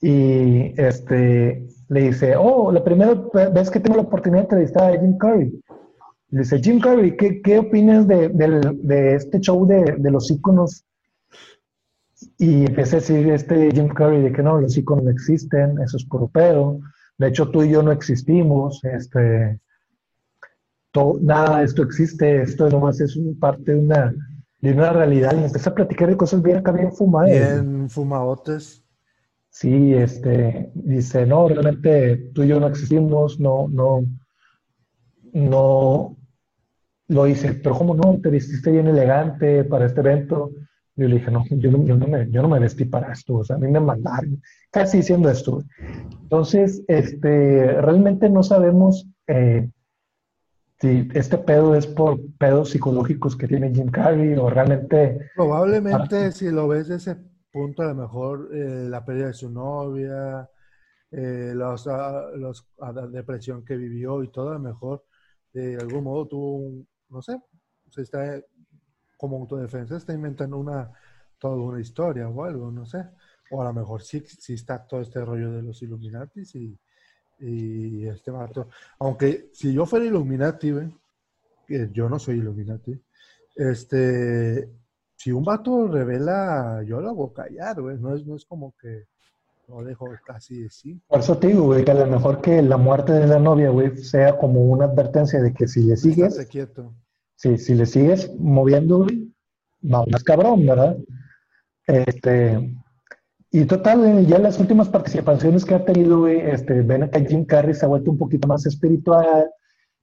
[0.01, 3.15] y este le dice, oh, la primera
[3.53, 5.59] vez que tengo la oportunidad de entrevistar a Jim Carrey.
[6.29, 10.29] Le dice, Jim Carrey, ¿qué, qué opinas de, del- de este show de, de los
[10.29, 10.85] íconos?
[12.37, 15.97] Y empieza a decir este Jim Carrey de que no, los íconos no existen, eso
[15.97, 16.29] es puro.
[17.17, 19.59] De hecho, tú y yo no existimos, este,
[20.91, 24.13] to- nada de esto existe, esto nomás es un parte de una,
[24.61, 25.35] de una realidad.
[25.39, 27.29] Y empieza a platicar de cosas bien bien fumadas.
[27.31, 28.83] Bien fumaotes.
[29.51, 34.05] Sí, este, dice, no, realmente tú y yo no existimos, no, no,
[35.33, 36.15] no,
[37.07, 38.19] lo hice, pero ¿cómo no?
[38.21, 40.51] Te vestiste bien elegante para este evento.
[40.95, 43.35] Yo le dije, no, yo no, yo no me, yo no me vestí para esto,
[43.35, 45.63] o sea, a mí me mandaron, casi diciendo esto.
[46.23, 49.69] Entonces, este, realmente no sabemos eh,
[50.79, 56.49] si este pedo es por pedos psicológicos que tiene Jim Carrey o realmente Probablemente, si
[56.51, 57.15] lo ves de ese
[57.51, 60.49] punto, a lo mejor eh, la pérdida de su novia,
[61.11, 65.05] eh, los, ah, los- la depresión que vivió y todo, a lo mejor
[65.53, 67.37] de algún modo tuvo un, no sé,
[67.89, 68.41] se está
[69.17, 70.91] como autodefensa, está inventando una,
[71.39, 73.05] toda una historia o algo, no sé.
[73.51, 76.79] O a lo mejor sí, sí está todo este rollo de los Illuminatis y,
[77.39, 78.69] y este vato.
[78.99, 80.93] Aunque si yo fuera Illuminati, güey,
[81.67, 82.99] que yo no soy Illuminati,
[83.55, 84.69] este,
[85.15, 87.97] si un vato revela, yo lo hago callar, güey.
[87.97, 89.07] No es, no es como que
[89.67, 90.99] lo dejo casi así.
[91.07, 93.69] Por eso te digo, güey, que a lo mejor que la muerte de la novia,
[93.69, 96.93] güey, sea como una advertencia de que si le Estate sigues, quieto.
[97.35, 99.31] si, si le sigues moviendo, güey,
[99.83, 100.97] va más cabrón, ¿verdad?
[101.85, 102.75] Este,
[103.51, 107.45] y total, eh, ya las últimas participaciones que ha tenido, güey, este, ven que Jim
[107.45, 109.49] Carrey se ha vuelto un poquito más espiritual,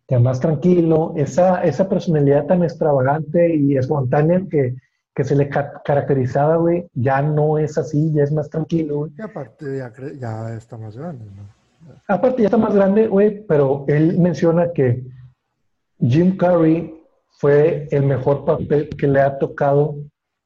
[0.09, 4.75] ya más tranquilo, esa, esa personalidad tan extravagante y espontánea que,
[5.15, 9.13] que se le ca- caracterizaba, güey, ya no es así, ya es más tranquilo, güey.
[9.19, 11.57] Y aparte ya, ya está más grande, ¿no?
[12.09, 15.05] Aparte, ya está más grande, güey, pero él menciona que
[16.01, 17.01] Jim Carrey
[17.39, 19.97] fue el mejor papel que le ha tocado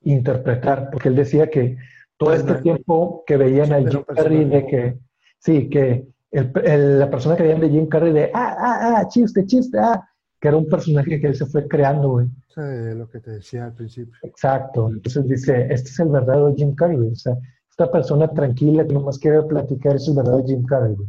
[0.03, 1.77] interpretar, porque él decía que
[2.21, 4.99] todo este tiempo que veían a Jim Carrey de que,
[5.39, 9.09] sí, que el- el- la persona que veían de Jim Carrey de, ah, ah, ah,
[9.09, 10.07] chiste, chiste, ah,
[10.39, 12.27] que era un personaje que él se fue creando, güey.
[12.57, 14.13] De lo que te decía al principio.
[14.23, 14.89] Exacto.
[14.91, 17.13] Entonces dice, este es el verdadero Jim Carrey, güey.
[17.13, 17.35] O sea,
[17.71, 21.09] esta persona tranquila que nomás quiere platicar es el verdadero Jim Carrey, güey.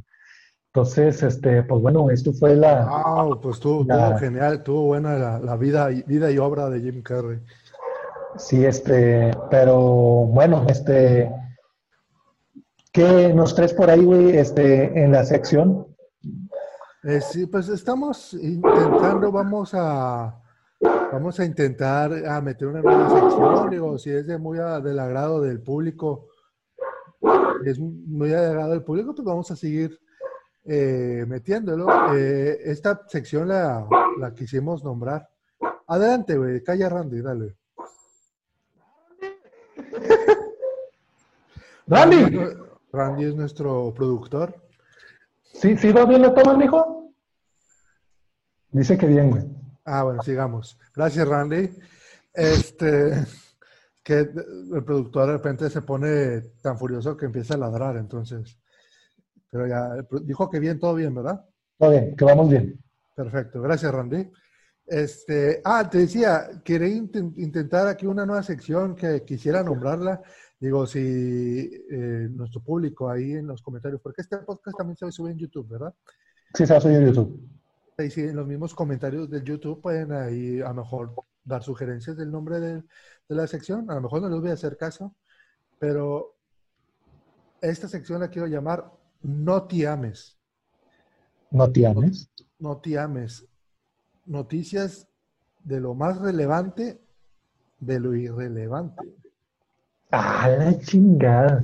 [0.73, 5.17] Entonces, este, pues bueno, esto fue la, Ah, pues estuvo, La- estuvo genial, estuvo buena
[5.17, 7.39] la, la vida, vida y obra de Jim Carrey.
[8.37, 11.31] Sí, este, pero bueno, este,
[12.91, 15.87] ¿qué nos traes por ahí, güey, este, en la sección?
[17.03, 20.39] Eh, sí, pues estamos intentando, vamos a,
[21.11, 24.99] vamos a intentar a meter una nueva sección, digo, si es de muy a- del
[24.99, 26.27] agrado del público,
[27.65, 29.99] es muy del agrado del público, pues vamos a seguir
[30.63, 31.87] eh, metiéndolo.
[32.15, 33.87] Eh, esta sección la,
[34.19, 35.27] la quisimos nombrar.
[35.87, 37.57] Adelante, güey, calla Randy, dale.
[41.91, 42.37] ¡Randy!
[42.93, 44.55] Randy es nuestro productor.
[45.43, 47.13] ¿Sí, sí va bien la toma, mijo?
[48.69, 49.43] Dice que bien, güey.
[49.83, 50.79] Ah, bueno, sigamos.
[50.95, 51.69] Gracias, Randy.
[52.33, 53.11] Este,
[54.03, 58.57] que el productor de repente se pone tan furioso que empieza a ladrar, entonces.
[59.49, 59.89] Pero ya,
[60.23, 61.43] dijo que bien, todo bien, ¿verdad?
[61.77, 62.79] Todo bien, que vamos bien.
[63.13, 63.61] Perfecto.
[63.61, 64.31] Gracias, Randy.
[64.87, 70.21] Este, ah, te decía, quería inten- intentar aquí una nueva sección que quisiera nombrarla.
[70.61, 70.99] Digo, si
[71.89, 75.67] eh, nuestro público ahí en los comentarios, porque este podcast también se sube en YouTube,
[75.67, 75.91] ¿verdad?
[76.53, 77.49] Sí, se va a subir a YouTube.
[77.97, 82.15] Y si en los mismos comentarios del YouTube pueden ahí a lo mejor dar sugerencias
[82.15, 83.89] del nombre de, de la sección.
[83.89, 85.15] A lo mejor no les voy a hacer caso,
[85.79, 86.35] pero
[87.59, 88.91] esta sección la quiero llamar
[89.23, 90.37] No te ames.
[91.49, 92.29] No te ames.
[92.59, 93.47] No te ames.
[94.27, 95.07] Noticias
[95.63, 97.01] de lo más relevante
[97.79, 99.20] de lo irrelevante.
[100.11, 101.63] Ah, la chingada.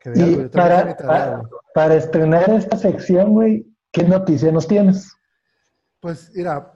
[0.00, 1.42] Que Y para, para,
[1.74, 5.12] para estrenar esta sección, güey, ¿qué noticia nos tienes?
[6.00, 6.72] Pues mira,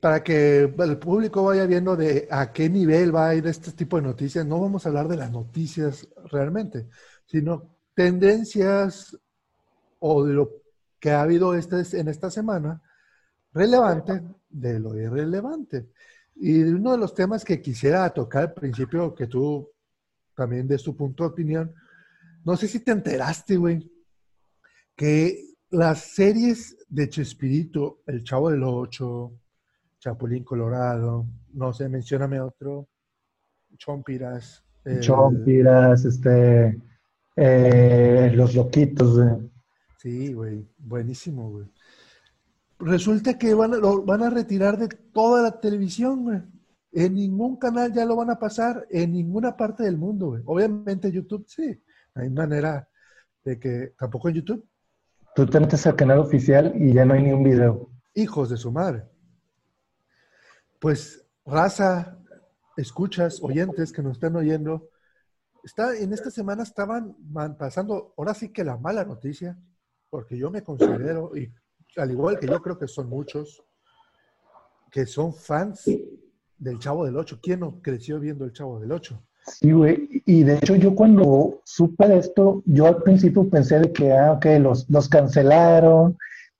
[0.00, 3.96] para que el público vaya viendo de a qué nivel va a ir este tipo
[3.96, 6.86] de noticias, no vamos a hablar de las noticias realmente,
[7.24, 9.16] sino tendencias
[9.98, 10.50] o de lo
[11.00, 12.82] que ha habido este, en esta semana
[13.52, 15.88] relevante de lo irrelevante.
[16.34, 19.70] Y uno de los temas que quisiera tocar al principio, que tú
[20.36, 21.74] también des tu punto de opinión,
[22.44, 23.90] no sé si te enteraste, güey,
[24.94, 29.32] que las series de Chespirito, El Chavo del Ocho,
[29.98, 32.88] Chapulín Colorado, no sé, mencióname otro,
[33.76, 34.62] Chompiras.
[35.00, 36.80] Chompiras, este,
[37.34, 39.50] eh, los loquitos, güey.
[39.98, 41.66] Sí, güey, buenísimo, güey.
[42.78, 46.42] Resulta que van a, lo van a retirar de toda la televisión, güey.
[46.92, 50.42] En ningún canal ya lo van a pasar, en ninguna parte del mundo, güey.
[50.46, 51.82] Obviamente YouTube sí,
[52.14, 52.88] hay manera
[53.44, 54.68] de que, tampoco en YouTube,
[55.36, 57.90] Tú te metes al canal oficial y ya no hay ni un video.
[58.14, 59.04] hijos de su madre.
[60.80, 62.18] Pues, raza,
[62.74, 64.88] escuchas, oyentes que nos están oyendo,
[65.62, 67.14] está, en esta semana estaban
[67.58, 69.58] pasando, ahora sí que la mala noticia,
[70.08, 71.52] porque yo me considero, y
[71.96, 73.62] al igual que yo creo que son muchos,
[74.90, 75.84] que son fans
[76.58, 77.38] del Chavo del Ocho.
[77.42, 79.22] ¿Quién no creció viendo el Chavo del Ocho?
[79.46, 80.22] Sí, güey.
[80.26, 84.32] Y de hecho yo cuando supe de esto, yo al principio pensé de que, ah,
[84.32, 86.16] ok, los, los cancelaron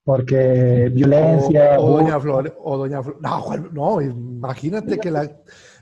[0.07, 1.81] porque violencia.
[1.81, 1.99] O.
[1.99, 3.19] Doña Flor, o Doña Flor.
[3.21, 5.29] No, no, imagínate que la,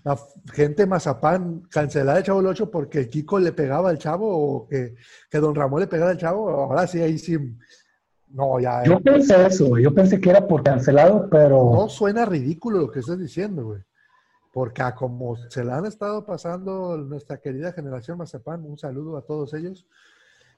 [0.03, 0.19] la
[0.51, 4.27] gente de Mazapán cancelara el Chavo del Ocho porque el Kiko le pegaba al Chavo
[4.27, 4.95] o que,
[5.31, 6.49] que Don Ramón le pegara al Chavo.
[6.49, 7.37] Ahora sí, ahí sí.
[8.29, 8.83] No, ya.
[8.85, 9.85] Yo pensé eso, güey.
[9.85, 13.83] Yo pensé que era por cancelado, pero No suena ridículo lo que estás diciendo, güey.
[14.55, 19.23] Porque a como se la han estado pasando nuestra querida generación Mazapán, un saludo a
[19.23, 19.87] todos ellos.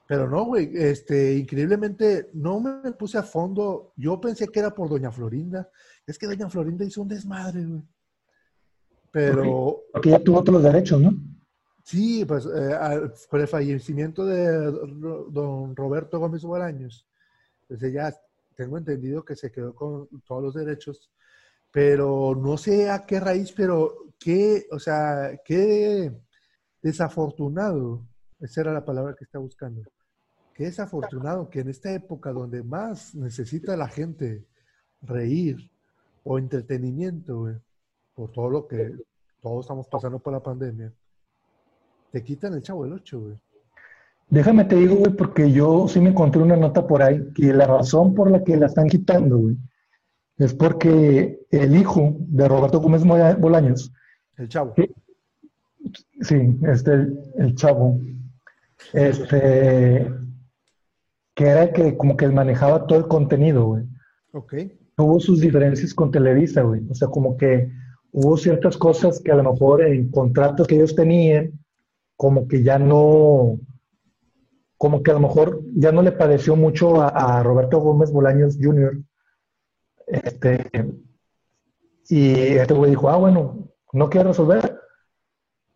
[0.07, 3.91] Pero no, güey, este, increíblemente no me puse a fondo.
[3.97, 5.69] Yo pensé que era por Doña Florinda.
[6.05, 7.81] Es que Doña Florinda hizo un desmadre, güey.
[9.11, 11.11] Pero porque ya tuvo otros derechos, ¿no?
[11.83, 14.71] sí, pues eh, al- por el fallecimiento de
[15.31, 17.07] don Roberto Gómez Bolaños,
[17.67, 18.13] pues ella
[18.55, 21.09] tengo entendido que se quedó con todos los derechos,
[21.77, 26.11] pero no sé a qué raíz, pero qué, o sea, qué
[26.81, 28.03] desafortunado,
[28.39, 29.83] esa era la palabra que estaba buscando,
[30.55, 34.43] qué desafortunado que en esta época donde más necesita la gente
[35.03, 35.69] reír
[36.23, 37.47] o entretenimiento,
[38.15, 38.95] por todo lo que
[39.39, 40.91] todos estamos pasando por la pandemia,
[42.11, 43.37] te quitan el chavo del 8, güey.
[44.31, 47.67] Déjame te digo, güey, porque yo sí me encontré una nota por ahí que la
[47.67, 49.57] razón por la que la están quitando, güey,
[50.37, 53.91] es porque el hijo de Roberto Gómez Bolaños,
[54.37, 54.73] El chavo.
[54.75, 54.89] Sí.
[56.21, 57.99] sí, este, el, el chavo,
[58.93, 60.07] este,
[61.33, 63.83] que era el que como que manejaba todo el contenido, güey.
[64.33, 64.53] Ok.
[64.95, 66.81] Tuvo sus diferencias con Televisa, güey.
[66.89, 67.71] O sea, como que
[68.11, 71.51] hubo ciertas cosas que a lo mejor en contratos que ellos tenían,
[72.15, 73.59] como que ya no,
[74.77, 78.57] como que a lo mejor ya no le pareció mucho a, a Roberto Gómez Bolaños
[78.59, 78.97] Jr.
[80.07, 80.65] Este,
[82.09, 84.79] y este güey dijo, ah, bueno, no quiero resolver.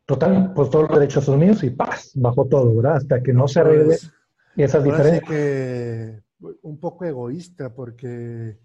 [0.06, 2.96] Total, pues todos los derechos son míos y paz, bajó todo, ¿verdad?
[2.98, 4.12] Hasta que no se arregle Pues,
[4.58, 5.30] esas diferencias.
[5.30, 6.22] que
[6.64, 8.58] un poco egoísta porque...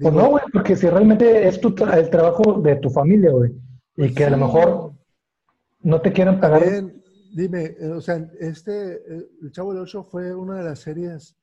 [0.00, 3.52] Pues no, güey, porque si realmente es tu tra- el trabajo de tu familia, güey,
[3.96, 4.92] y que a lo mejor
[5.80, 6.62] no te quieran pagar.
[6.62, 7.02] También,
[7.34, 11.36] dime, eh, o sea, este, eh, El Chavo del Ocho fue una de las series.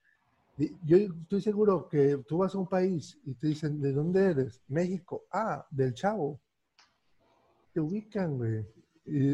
[0.85, 4.61] Yo estoy seguro que tú vas a un país y te dicen, ¿de dónde eres?
[4.69, 5.23] México.
[5.31, 6.39] Ah, del Chavo.
[7.73, 8.65] Te ubican, güey.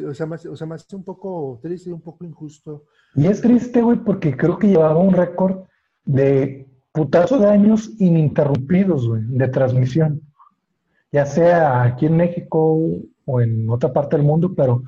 [0.05, 2.85] O, sea, hace- o sea, hace un poco triste y un poco injusto.
[3.15, 5.65] Y es triste, güey, porque creo que llevaba un récord
[6.03, 10.21] de putazo de años ininterrumpidos, güey, de transmisión.
[11.11, 12.79] Ya sea aquí en México
[13.25, 14.83] o en otra parte del mundo, pero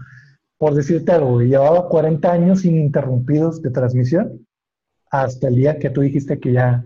[0.57, 4.47] por decirte algo, güey, llevaba 40 años ininterrumpidos de transmisión
[5.14, 6.84] hasta el día que tú dijiste que ya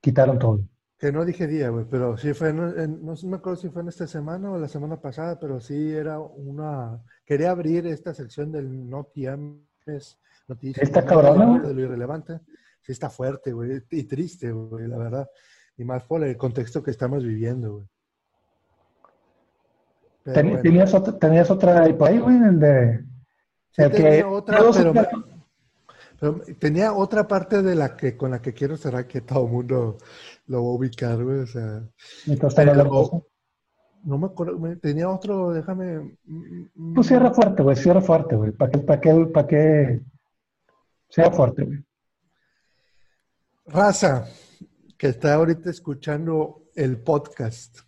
[0.00, 0.60] quitaron todo.
[0.98, 3.88] Que no dije día, güey, pero sí fue, en, no me acuerdo si fue en
[3.88, 6.98] esta semana o la semana pasada, pero sí era una...
[7.26, 10.82] Quería abrir esta sección del no tienes noticias.
[10.82, 11.62] ¿Está cabrón?
[11.62, 12.40] De lo irrelevante.
[12.80, 15.28] Sí está fuerte, güey, y triste, güey, la verdad.
[15.76, 17.86] Y más por el contexto que estamos viviendo, güey.
[20.34, 22.36] ¿Tenías, otra, ¿Tenías otra ahí, güey?
[22.36, 23.04] El de...
[23.76, 24.92] el tenía otra, pero,
[26.58, 29.98] tenía otra parte de la que con la que quiero cerrar que todo el mundo
[30.46, 31.40] lo va a ubicar, güey.
[31.40, 31.82] O sea,
[34.04, 36.18] no me acuerdo, tenía otro, déjame.
[36.24, 38.52] Mm, mm, pues cierra fuerte, güey, cierra fuerte, güey.
[38.52, 40.00] ¿Para qué, para qué, para qué?
[41.08, 41.84] Cierra fuerte, güey.
[43.66, 44.26] Raza,
[44.96, 47.80] que está ahorita escuchando el podcast.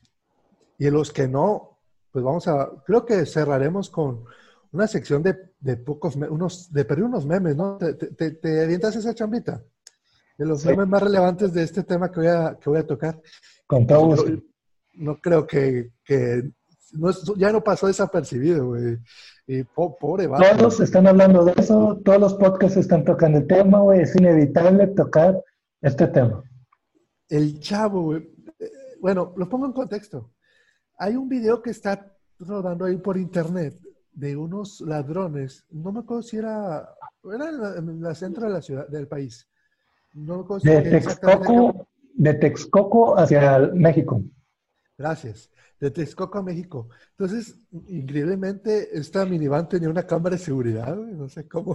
[0.78, 1.78] Y los que no,
[2.10, 4.24] pues vamos a, creo que cerraremos con
[4.72, 7.76] una sección de, de pocos, unos, de perder unos memes, ¿no?
[7.76, 9.62] ¿Te, te, te, avientas esa chambita?
[10.38, 13.20] De los memes más relevantes de este tema que voy a, que voy a tocar.
[13.66, 14.14] Con todo
[14.94, 16.50] No, creo que, que
[16.92, 18.98] no, ya no pasó desapercibido, güey.
[19.46, 20.38] Y pobre va.
[20.56, 24.02] Todos están hablando de eso, todos los podcasts están tocando el tema, güey.
[24.02, 25.42] Es inevitable tocar
[25.80, 26.42] este tema.
[27.28, 28.30] El chavo, güey.
[28.58, 30.30] Eh, bueno, lo pongo en contexto.
[30.96, 33.74] Hay un video que está rodando ahí por internet
[34.20, 35.64] de unos ladrones.
[35.70, 36.94] No me acuerdo si era,
[37.24, 37.48] era
[37.78, 39.48] en la, centro de la ciudad, del país.
[40.12, 44.22] No me acuerdo de, Texcoco, de Texcoco hacia México.
[44.98, 45.50] Gracias.
[45.80, 46.88] De Texcoco a México.
[47.12, 47.58] Entonces,
[47.88, 50.94] increíblemente, esta minivan tenía una cámara de seguridad.
[50.94, 51.74] No sé cómo.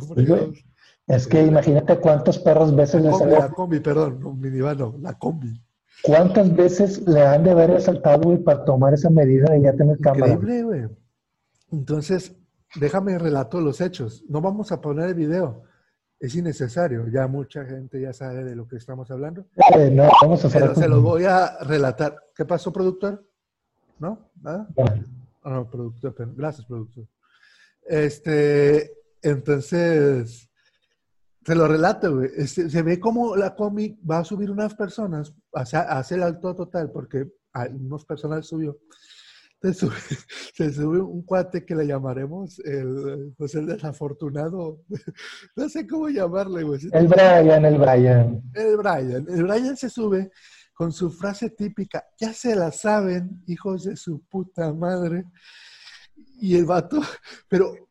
[1.08, 5.14] Es que imagínate cuántos perros veces la combi, La combi, perdón, no, minivan no, la
[5.14, 5.60] combi.
[6.04, 9.98] ¿Cuántas veces le han de haber asaltado, güey, para tomar esa medida y ya tener
[10.00, 10.34] cámara?
[10.34, 11.05] Increíble, güey.
[11.76, 12.34] Entonces,
[12.76, 14.23] déjame relato los hechos.
[14.30, 15.63] No vamos a poner el video.
[16.19, 17.07] Es innecesario.
[17.09, 19.45] Ya mucha gente ya sabe de lo que estamos hablando.
[19.91, 22.15] no, vamos a hacer Pero se lo voy a relatar.
[22.34, 23.28] ¿Qué pasó, productor?
[23.99, 24.32] ¿No?
[24.41, 24.67] ¿Nada?
[25.43, 26.15] Ah, no, productor.
[26.36, 27.05] Gracias, productor.
[27.84, 30.49] Este, entonces,
[31.45, 32.30] se lo relato, güey.
[32.38, 36.55] Este, se ve como la cómic va a subir unas personas, hace, hace el alto
[36.55, 38.78] total, porque unas personas subió.
[40.53, 44.84] Se sube, un cuate que le llamaremos el, pues el desafortunado.
[45.55, 46.82] No sé cómo llamarle, güey.
[46.91, 48.41] El Brian, el Brian.
[48.53, 49.26] El Brian.
[49.30, 50.32] El Brian se sube
[50.74, 55.26] con su frase típica, ya se la saben, hijos de su puta madre.
[56.39, 56.99] Y el vato,
[57.47, 57.86] pero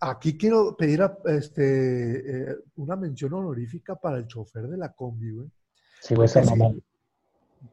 [0.00, 5.50] Aquí quiero pedir este, eh, una mención honorífica para el chofer de la combi, güey.
[6.00, 6.42] Sí, güey, esa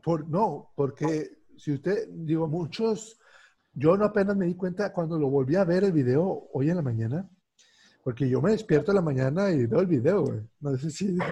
[0.01, 3.20] Por, no, porque si usted, digo, muchos,
[3.74, 6.76] yo no apenas me di cuenta cuando lo volví a ver el video hoy en
[6.76, 7.30] la mañana,
[8.03, 10.41] porque yo me despierto en la mañana y veo el video, güey.
[10.59, 11.17] No sé si...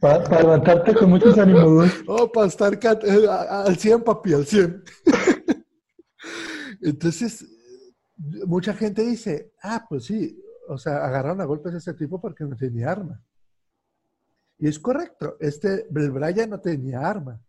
[0.00, 1.92] Para, levantarte con muchos ánimos.
[2.08, 4.82] Oh, para estar eh, al 100, papi, al 100.
[6.82, 7.46] Entonces,
[8.46, 12.44] mucha gente dice, ah, pues sí, o sea, agarraron a golpes a ese tipo porque
[12.44, 13.22] no tenía arma.
[14.58, 17.40] Y es correcto, este, el Brian no tenía arma.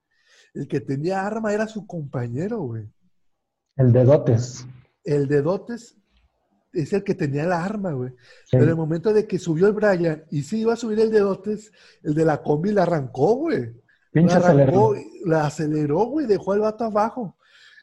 [0.53, 2.87] El que tenía arma era su compañero, güey.
[3.79, 4.67] El de dotes.
[5.05, 5.95] El de dotes
[6.73, 8.11] es el que tenía la arma, güey.
[8.51, 11.09] Pero en el momento de que subió el Brian y sí iba a subir el
[11.09, 11.71] de dotes,
[12.03, 13.73] el de la combi la arrancó, güey.
[14.11, 17.37] Pinche la arrancó, la aceleró, güey, dejó al vato abajo.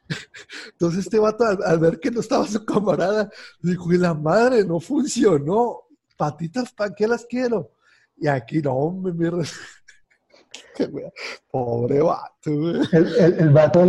[0.73, 3.31] Entonces este vato al, ver que no estaba su camarada,
[3.63, 5.81] dijo, y la madre, no funcionó.
[6.19, 7.73] Patitas, ¿para qué las quiero?
[8.19, 9.45] Y aquí no, hombre, mierda.
[11.51, 12.51] Pobre vato,
[12.93, 13.83] El, el, vato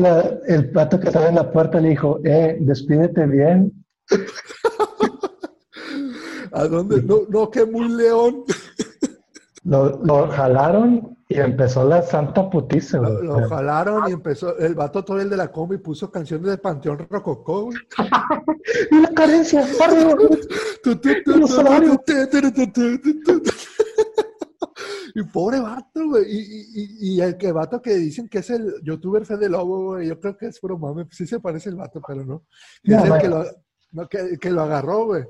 [0.48, 3.86] el vato que estaba en la puerta le dijo, eh, despídete bien.
[6.52, 7.02] ¿A dónde?
[7.04, 8.44] No, no, que muy león.
[9.64, 15.04] Lo, lo jalaron y empezó la santa putiza, Lo, lo, jalaron y empezó, el vato
[15.04, 17.78] todo el de la combi puso canciones de Panteón Rococó, güey.
[18.92, 19.68] y la carencia,
[25.20, 26.26] Y pobre vato, güey.
[26.28, 30.08] Y, y, y, el que vato que dicen que es el youtuber Fede Lobo, güey,
[30.08, 31.08] yo creo que es puro mame.
[31.10, 32.46] Sí se parece el vato, pero no.
[32.84, 33.44] es el que lo,
[33.94, 35.24] no, que, que lo agarró, güey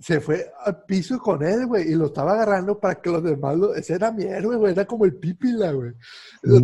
[0.00, 3.56] se fue al piso con él, güey, y lo estaba agarrando para que los demás
[3.56, 3.74] lo...
[3.74, 5.92] Ese era mi héroe, güey, era como el pipila, güey.
[6.42, 6.60] Lo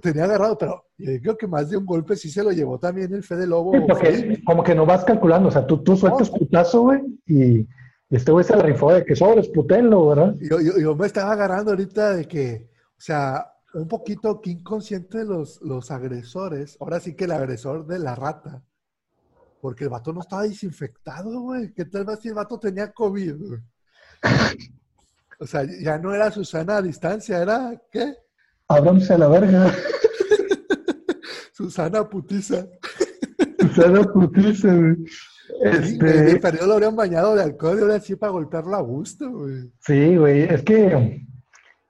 [0.00, 3.12] tenía, agarrado, pero yo creo que más de un golpe sí se lo llevó también
[3.12, 3.72] el Fede Lobo.
[4.44, 7.68] como que no vas calculando, o sea, tú, tú sueltas putazo, güey, y,
[8.16, 10.34] este güey se rifó de que sobres, putenlo, ¿verdad?
[10.40, 15.24] Yo, yo, yo, me estaba agarrando ahorita de que, o sea, un poquito que inconsciente
[15.24, 18.62] los, los agresores, ahora sí que el agresor de la rata,
[19.60, 21.72] porque el vato no estaba desinfectado, güey.
[21.72, 23.60] ¿Qué tal si el vato tenía COVID, güey?
[25.40, 28.14] O sea, ya no era Susana a distancia, era ¿qué?
[28.68, 29.74] Ábranse a la verga.
[31.52, 32.66] Susana Putiza.
[33.58, 35.04] Susana Putiza, güey.
[35.62, 36.30] Este...
[36.30, 39.70] El periodo lo habrían bañado de alcohol y ahora sí para golpearlo a gusto, güey.
[39.80, 41.26] Sí, güey, es que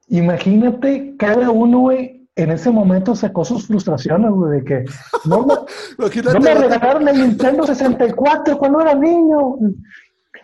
[0.08, 4.84] imagínate cada uno, güey, en ese momento sacó sus frustraciones, güey, de que
[5.24, 5.54] no me,
[6.22, 9.56] no me regalaron el Nintendo 64 cuando era niño.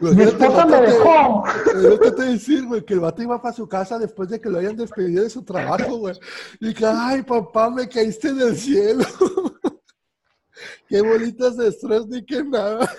[0.01, 1.45] Mi esposa me dejó.
[1.75, 4.49] Lo que te decir, güey, que el vato iba para su casa después de que
[4.49, 6.15] lo hayan despedido de su trabajo, güey.
[6.59, 9.05] Y que, ay, papá, me caíste del cielo.
[10.91, 12.91] Qué bolitas de estrés ni que nada.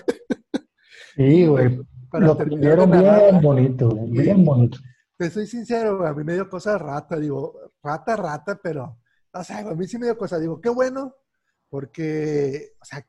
[1.15, 1.77] Sí, güey.
[2.13, 4.77] Lo tuvieron bien bonito, güey, bien bonito.
[5.17, 8.97] Te soy sincero, güey, a mí me dio cosa rata, digo, rata, rata, pero,
[9.33, 11.15] o sea, a mí sí me dio cosa, digo, qué bueno,
[11.69, 13.05] porque, o sea,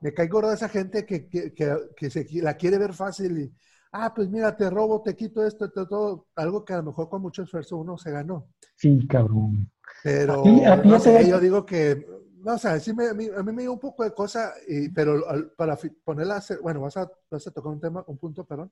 [0.00, 3.52] me cae gorda esa gente que, que, se, la quiere ver fácil y,
[3.92, 7.08] ah, pues mira, te robo, te quito esto, te, todo, algo que a lo mejor
[7.08, 8.48] con mucho esfuerzo uno se ganó.
[8.76, 9.70] Sí, cabrón.
[10.02, 10.42] Pero,
[10.84, 12.06] no sé, yo digo que,
[12.44, 15.22] no, o sea, sí me, a, mí, me dio un poco de cosa, y, pero
[15.56, 18.70] para ponerla, bueno, vas a, vas a tocar un tema, un punto, perdón.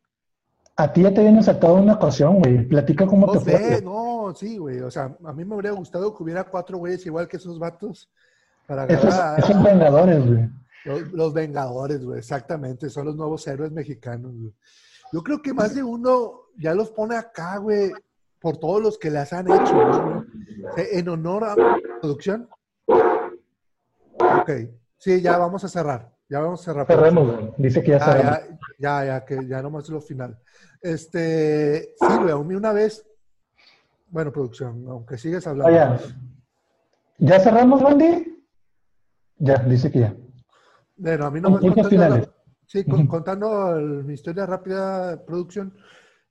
[0.77, 2.67] A ti ya te viene saltado una ocasión, güey.
[2.67, 3.83] Platica cómo te fue.
[3.83, 4.81] No, sí, güey.
[4.81, 8.11] O sea, a mí me habría gustado que hubiera cuatro güeyes igual que esos vatos.
[8.67, 10.49] Para esos, esos vengadores, güey.
[11.13, 14.53] Los, Vengadores, güey, exactamente, son los nuevos héroes mexicanos, güey.
[15.13, 17.93] Yo creo que más de uno ya los pone acá, güey,
[18.41, 20.87] por todos los que las han hecho, güey.
[20.93, 21.55] En honor a
[22.01, 22.49] producción.
[24.43, 24.51] Ok,
[24.99, 26.13] sí, ya vamos a cerrar.
[26.29, 26.87] Ya vamos a cerrar.
[26.87, 27.53] Cerremos, güey.
[27.59, 28.41] Dice que ya ah, cerramos.
[28.79, 30.39] Ya, ya, que ya nomás es lo final.
[30.81, 33.07] Este, sí, güey, a mí una vez,
[34.09, 35.73] bueno, producción, aunque sigues hablando.
[35.73, 35.99] Ah, ya.
[37.19, 38.45] ¿Ya cerramos, Wendy?
[39.39, 40.17] Ya, dice que ya.
[40.97, 42.35] Bueno, a mí no me contando,
[42.67, 43.75] sí, contando
[44.05, 45.75] mi historia rápida, producción.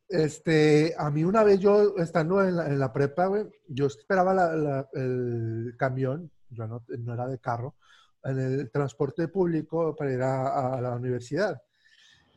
[0.08, 6.30] Este, a mí una vez yo estando en la, prepa, güey, yo esperaba el camión,
[6.50, 7.76] yo no, era de carro,
[8.24, 11.62] en el transporte público para ir a, la universidad.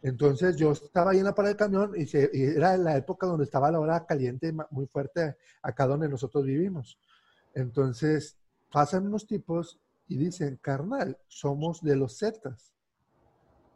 [0.02, 3.44] Entonces yo estaba ahí en la parada del camión y, y, era la época donde
[3.44, 6.98] estaba la hora caliente muy fuerte acá donde nosotros vivimos.
[7.54, 8.36] Entonces
[8.70, 12.72] pasan unos tipos y dicen, carnal, somos de los Zetas.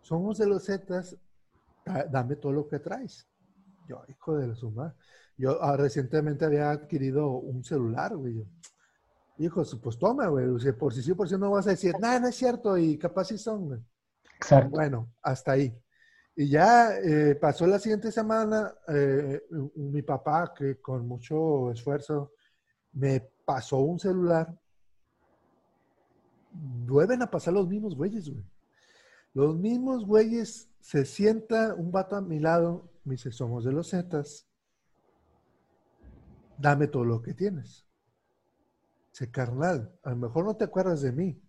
[0.02, 1.16] Somos de los Zetas,
[2.10, 3.26] dame todo lo que traes.
[3.88, 4.94] Yo, hijo de la suma.
[5.36, 8.44] Yo ah, recientemente había adquirido un celular, güey.
[9.38, 10.46] Hijo, pues toma, güey.
[10.72, 13.26] por si sí, por si no vas a decir, nada, no es cierto, y capaz
[13.26, 13.80] sí son, güey.
[14.36, 14.70] Exacto.
[14.70, 15.76] Bueno, hasta ahí.
[16.34, 19.42] Y ya eh, pasó la siguiente semana, eh,
[19.74, 22.32] mi papá, que con mucho esfuerzo,
[22.92, 24.56] me pasó un celular
[26.52, 28.44] vuelven a pasar los mismos güeyes, güey.
[29.34, 33.90] Los mismos güeyes se sienta un vato a mi lado, me dice, somos de los
[33.90, 34.48] Zetas,
[36.56, 37.86] dame todo lo que tienes.
[39.18, 41.42] Dice, carnal, a lo mejor no te acuerdas de mí.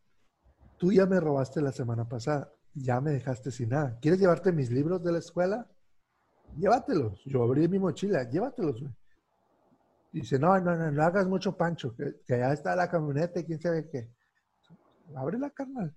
[0.78, 4.00] Tú ya me robaste la semana pasada, ya me dejaste sin nada.
[4.02, 5.68] ¿Quieres llevarte mis libros de la escuela?
[6.58, 7.22] Llévatelos.
[7.26, 8.92] Yo abrí mi mochila, llévatelos, güey.
[10.12, 13.44] Dice, no, no, no, no hagas mucho pancho, que, que allá está la camioneta y
[13.44, 14.10] quién sabe qué
[15.16, 15.96] abre la carnal.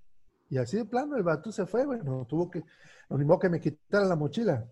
[0.51, 2.63] Y así de plano el vato se fue, bueno, tuvo que,
[3.09, 4.69] lo mismo que me quitara la mochila.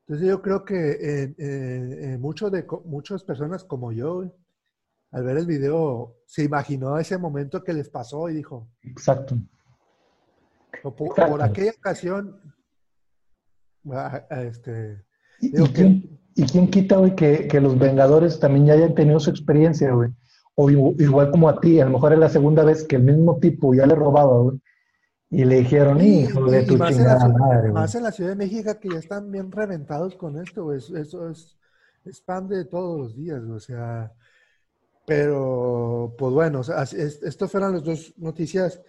[0.00, 4.30] Entonces yo creo que eh, eh, muchos de, muchas personas como yo,
[5.14, 8.68] al ver el video, se imaginó ese momento que les pasó y dijo.
[8.82, 9.36] Exacto.
[10.82, 12.40] Por, aquella ocasión,
[14.30, 15.04] este...
[15.40, 19.30] ¿Y, quién, ¿Y, quién, quita, güey, que, que, los Vengadores también ya hayan tenido su
[19.30, 20.10] experiencia, güey?
[20.56, 23.38] o igual como a ti, a lo mejor es la segunda vez que el mismo
[23.38, 24.60] tipo ya le robaba, güey,
[25.30, 28.90] y le dijeron, hijo de tu chingada madre, Más en la Ciudad de México que
[28.90, 30.78] ya están bien reventados con esto, güey.
[30.78, 31.56] Eso es,
[32.04, 34.12] es pan de todos los días, o sea.
[35.06, 38.80] Pero, pues bueno, o estas fueron las dos noticias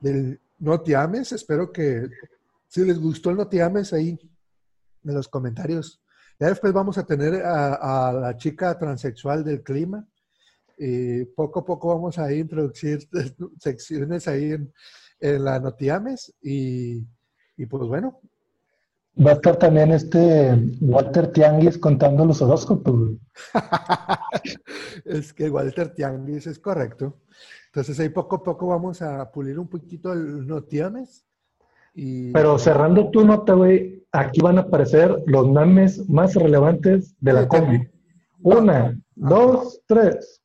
[0.00, 1.32] del No Te Ames.
[1.32, 2.08] Espero que
[2.66, 4.18] si les gustó el No Te Ames ahí
[5.04, 6.02] en los comentarios.
[6.40, 10.06] Ya después vamos a tener a, a la chica transexual del clima
[10.84, 13.08] y poco a poco vamos a introducir
[13.60, 14.72] secciones ahí en,
[15.20, 17.06] la Notiames y,
[17.56, 18.20] y, pues bueno.
[19.14, 23.10] Va a estar también este Walter Tianguis contando los horóscopos.
[25.04, 27.18] es que Walter Tianguis es correcto.
[27.66, 31.26] Entonces ahí poco a poco vamos a pulir un poquito el Notiames.
[31.94, 32.32] Y...
[32.32, 37.48] Pero cerrando tu nota, güey, aquí van a aparecer los memes más relevantes de la
[37.48, 37.86] combi.
[38.42, 40.40] Una, dos, tres.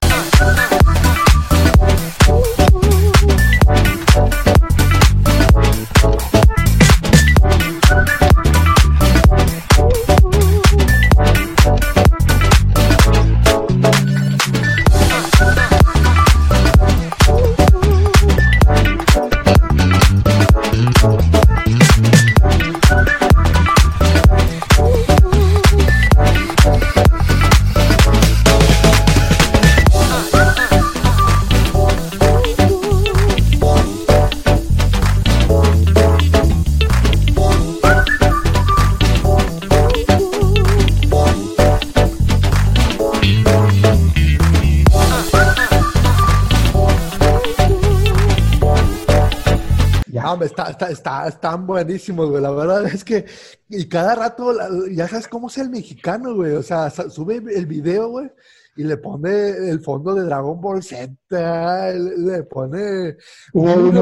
[50.46, 52.42] Está, está, está, están buenísimos, güey.
[52.42, 53.26] La verdad es que,
[53.70, 54.54] y cada rato,
[54.92, 56.54] ya sabes cómo es el mexicano, güey.
[56.54, 58.32] O sea, sube el video, güey,
[58.76, 63.18] y le pone el fondo de Dragon Ball Z, le pone.
[63.54, 64.02] Hubo uno,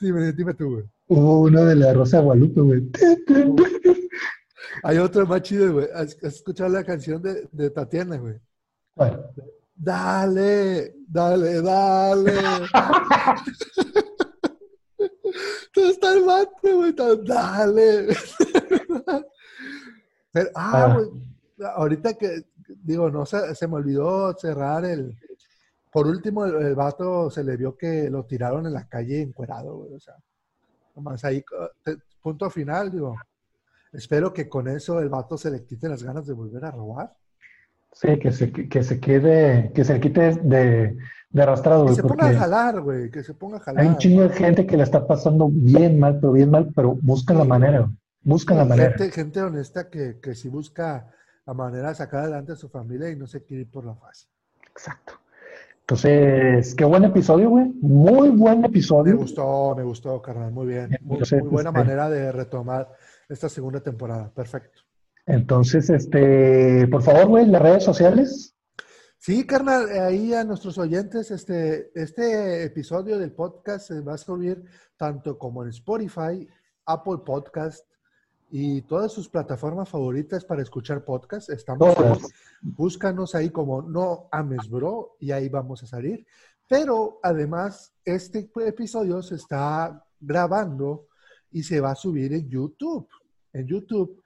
[0.00, 0.84] dime, dime tú, güey.
[1.08, 2.90] hubo uno de la Rosa Guadalupe, güey.
[4.82, 5.88] Hay otro más chido, güey.
[5.94, 8.36] ¿Has, has escuchado la canción de, de Tatiana, güey?
[9.74, 12.32] Dale, dale, dale.
[15.72, 16.92] Tú está el mate, güey.
[17.24, 18.08] Dale.
[20.32, 20.94] Pero, ah, Ah.
[20.94, 21.08] güey.
[21.74, 22.44] Ahorita que,
[22.84, 25.16] digo, no se, se me olvidó cerrar el.
[25.90, 29.78] Por último, el, el vato se le vio que lo tiraron en la calle encuerado,
[29.78, 29.94] güey.
[29.94, 30.14] O sea,
[30.94, 31.44] nomás ahí,
[32.22, 33.16] punto final, digo.
[33.92, 37.16] Espero que con eso el vato se le quiten las ganas de volver a robar.
[37.92, 40.96] sí, que se, que se quede, que se quite de,
[41.30, 43.10] de arrastrado, Que se ponga a jalar, güey.
[43.10, 43.82] Que se ponga a jalar.
[43.82, 46.96] hay un chingo de gente que la está pasando bien mal, pero bien mal, pero
[47.02, 47.92] buscan la manera, güey.
[48.22, 48.90] buscan la manera.
[48.90, 51.06] Gente, gente honesta que, que sí busca
[51.46, 53.94] la manera de sacar adelante a su familia y no se quiere ir por la
[53.94, 54.28] fácil.
[54.70, 55.14] Exacto.
[55.80, 57.72] Entonces, qué buen episodio, güey.
[57.80, 59.16] Muy buen Me episodio.
[59.16, 60.52] gustó, me gustó, carnal.
[60.52, 60.90] Muy bien.
[61.00, 62.88] Muy, Entonces, muy buena este- manera de retomar
[63.28, 64.30] esta segunda temporada.
[64.34, 64.82] Perfecto.
[65.24, 68.54] Entonces, este, por favor, güey, las redes sociales.
[69.18, 74.64] Sí, carnal, ahí a nuestros oyentes, este, este episodio del podcast se va a subir
[74.96, 76.46] tanto como en Spotify,
[76.86, 77.84] Apple Podcast
[78.50, 81.50] y todas sus plataformas favoritas para escuchar podcast.
[81.50, 82.18] Estamos ahí.
[82.62, 86.24] Búscanos ahí como No Ames Bro y ahí vamos a salir.
[86.68, 91.08] Pero además, este episodio se está grabando
[91.50, 93.08] y se va a subir en YouTube.
[93.52, 94.22] En YouTube,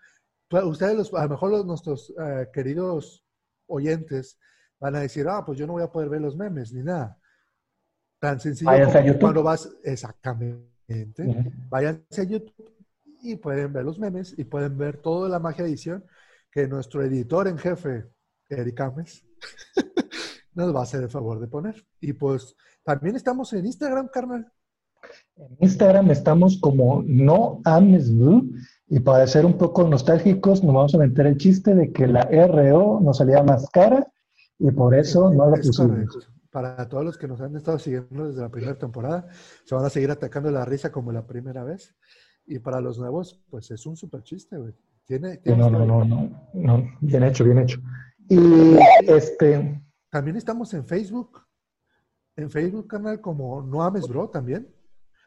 [0.49, 3.25] pues, ustedes, los- a lo mejor los, nuestros eh, queridos
[3.67, 4.39] oyentes
[4.83, 7.17] van a decir, ah, pues yo no voy a poder ver los memes ni nada.
[8.21, 9.21] Tan sencillo Váyanse a YouTube.
[9.21, 11.53] cuando vas, exactamente, Ujú.
[11.69, 12.75] váyanse a YouTube
[13.23, 16.05] y pueden ver los memes y pueden ver toda la magia de edición
[16.51, 18.07] que nuestro editor en jefe,
[18.49, 19.25] Eric Ames,
[20.55, 21.87] nos va a hacer el favor de poner.
[22.01, 24.53] Y pues también estamos en Instagram, carnal.
[25.37, 28.51] En Instagram estamos como no ames blue
[28.89, 32.23] y para ser un poco nostálgicos nos vamos a meter el chiste de que la
[32.25, 34.07] RO nos salía más cara
[34.59, 36.29] y por eso no Es pusimos.
[36.51, 39.27] Para todos los que nos han estado siguiendo desde la primera temporada,
[39.65, 41.97] se van a seguir atacando la risa como la primera vez.
[42.47, 44.75] Y para los nuevos, pues es un super chiste, güey.
[45.07, 47.81] Tiene, No, no, no, no, no, bien hecho, bien hecho.
[48.29, 48.77] Y
[49.09, 51.41] este, También estamos en Facebook.
[52.37, 54.69] En Facebook, canal como No Ames Bro también.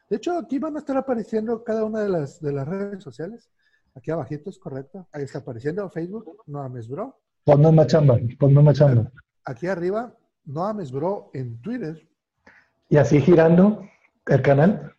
[0.09, 3.49] De hecho, aquí van a estar apareciendo cada una de las, de las redes sociales.
[3.95, 5.07] Aquí abajito es correcto.
[5.11, 7.19] Ahí está apareciendo Facebook, No Ames Bro.
[7.45, 9.09] Ponme más chamba, ponme más chamba.
[9.45, 10.13] Aquí arriba,
[10.45, 12.05] No Ames Bro en Twitter.
[12.89, 13.87] Y así girando
[14.25, 14.93] el canal.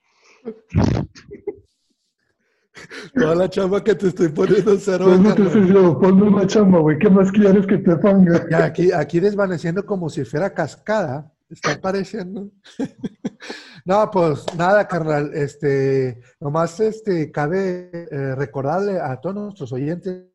[3.14, 5.06] Toda la chamba que te estoy poniendo cero.
[5.06, 5.46] Pues no te carnal.
[5.46, 6.98] estoy diciendo, ponme más chamba, güey.
[6.98, 8.48] ¿Qué más quieres que te ponga?
[8.48, 11.32] Ya, aquí, aquí desvaneciendo como si fuera cascada.
[11.48, 12.50] Está apareciendo.
[13.84, 15.32] no, pues nada, carnal.
[15.34, 20.26] Este, nomás este, cabe eh, recordarle a todos nuestros oyentes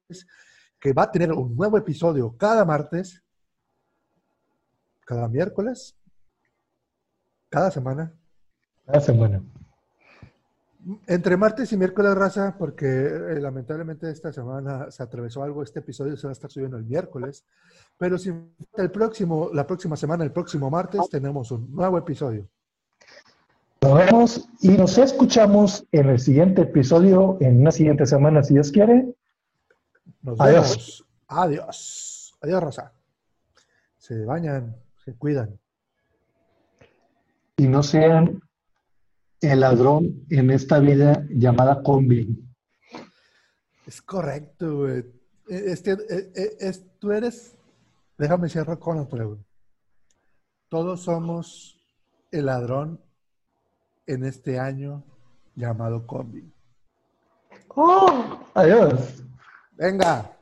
[0.82, 3.24] que va a tener un nuevo episodio cada martes,
[5.06, 5.96] cada miércoles,
[7.50, 8.12] cada semana.
[8.88, 9.44] Cada semana.
[11.06, 15.62] Entre martes y miércoles, raza, porque eh, lamentablemente esta semana se atravesó algo.
[15.62, 17.46] Este episodio se va a estar subiendo el miércoles.
[18.00, 18.34] Pero si
[18.78, 22.50] el próximo, la próxima semana, el próximo martes, tenemos un nuevo episodio.
[23.82, 28.72] Nos vemos y nos escuchamos en el siguiente episodio, en una siguiente semana, si Dios
[28.72, 29.14] quiere.
[30.22, 30.70] Nos Adiós.
[30.70, 31.06] vemos.
[31.28, 32.34] Adiós.
[32.42, 32.94] Adiós, raza.
[33.98, 35.60] Se bañan, se cuidan.
[37.58, 38.42] Y no sean
[39.42, 42.38] el ladrón en esta vida llamada combi.
[43.86, 45.00] Es correcto, güey.
[45.50, 47.56] Eh, Este, eh, es- tú eres.
[48.18, 49.44] Déjame cierro con la pregunta.
[50.70, 51.78] Todos somos
[52.32, 53.02] el ladrón
[54.08, 55.04] en este año
[55.56, 56.52] llamado combi.
[57.70, 58.40] ¡Oh!
[58.54, 59.21] Adiós.
[59.82, 60.41] Venga.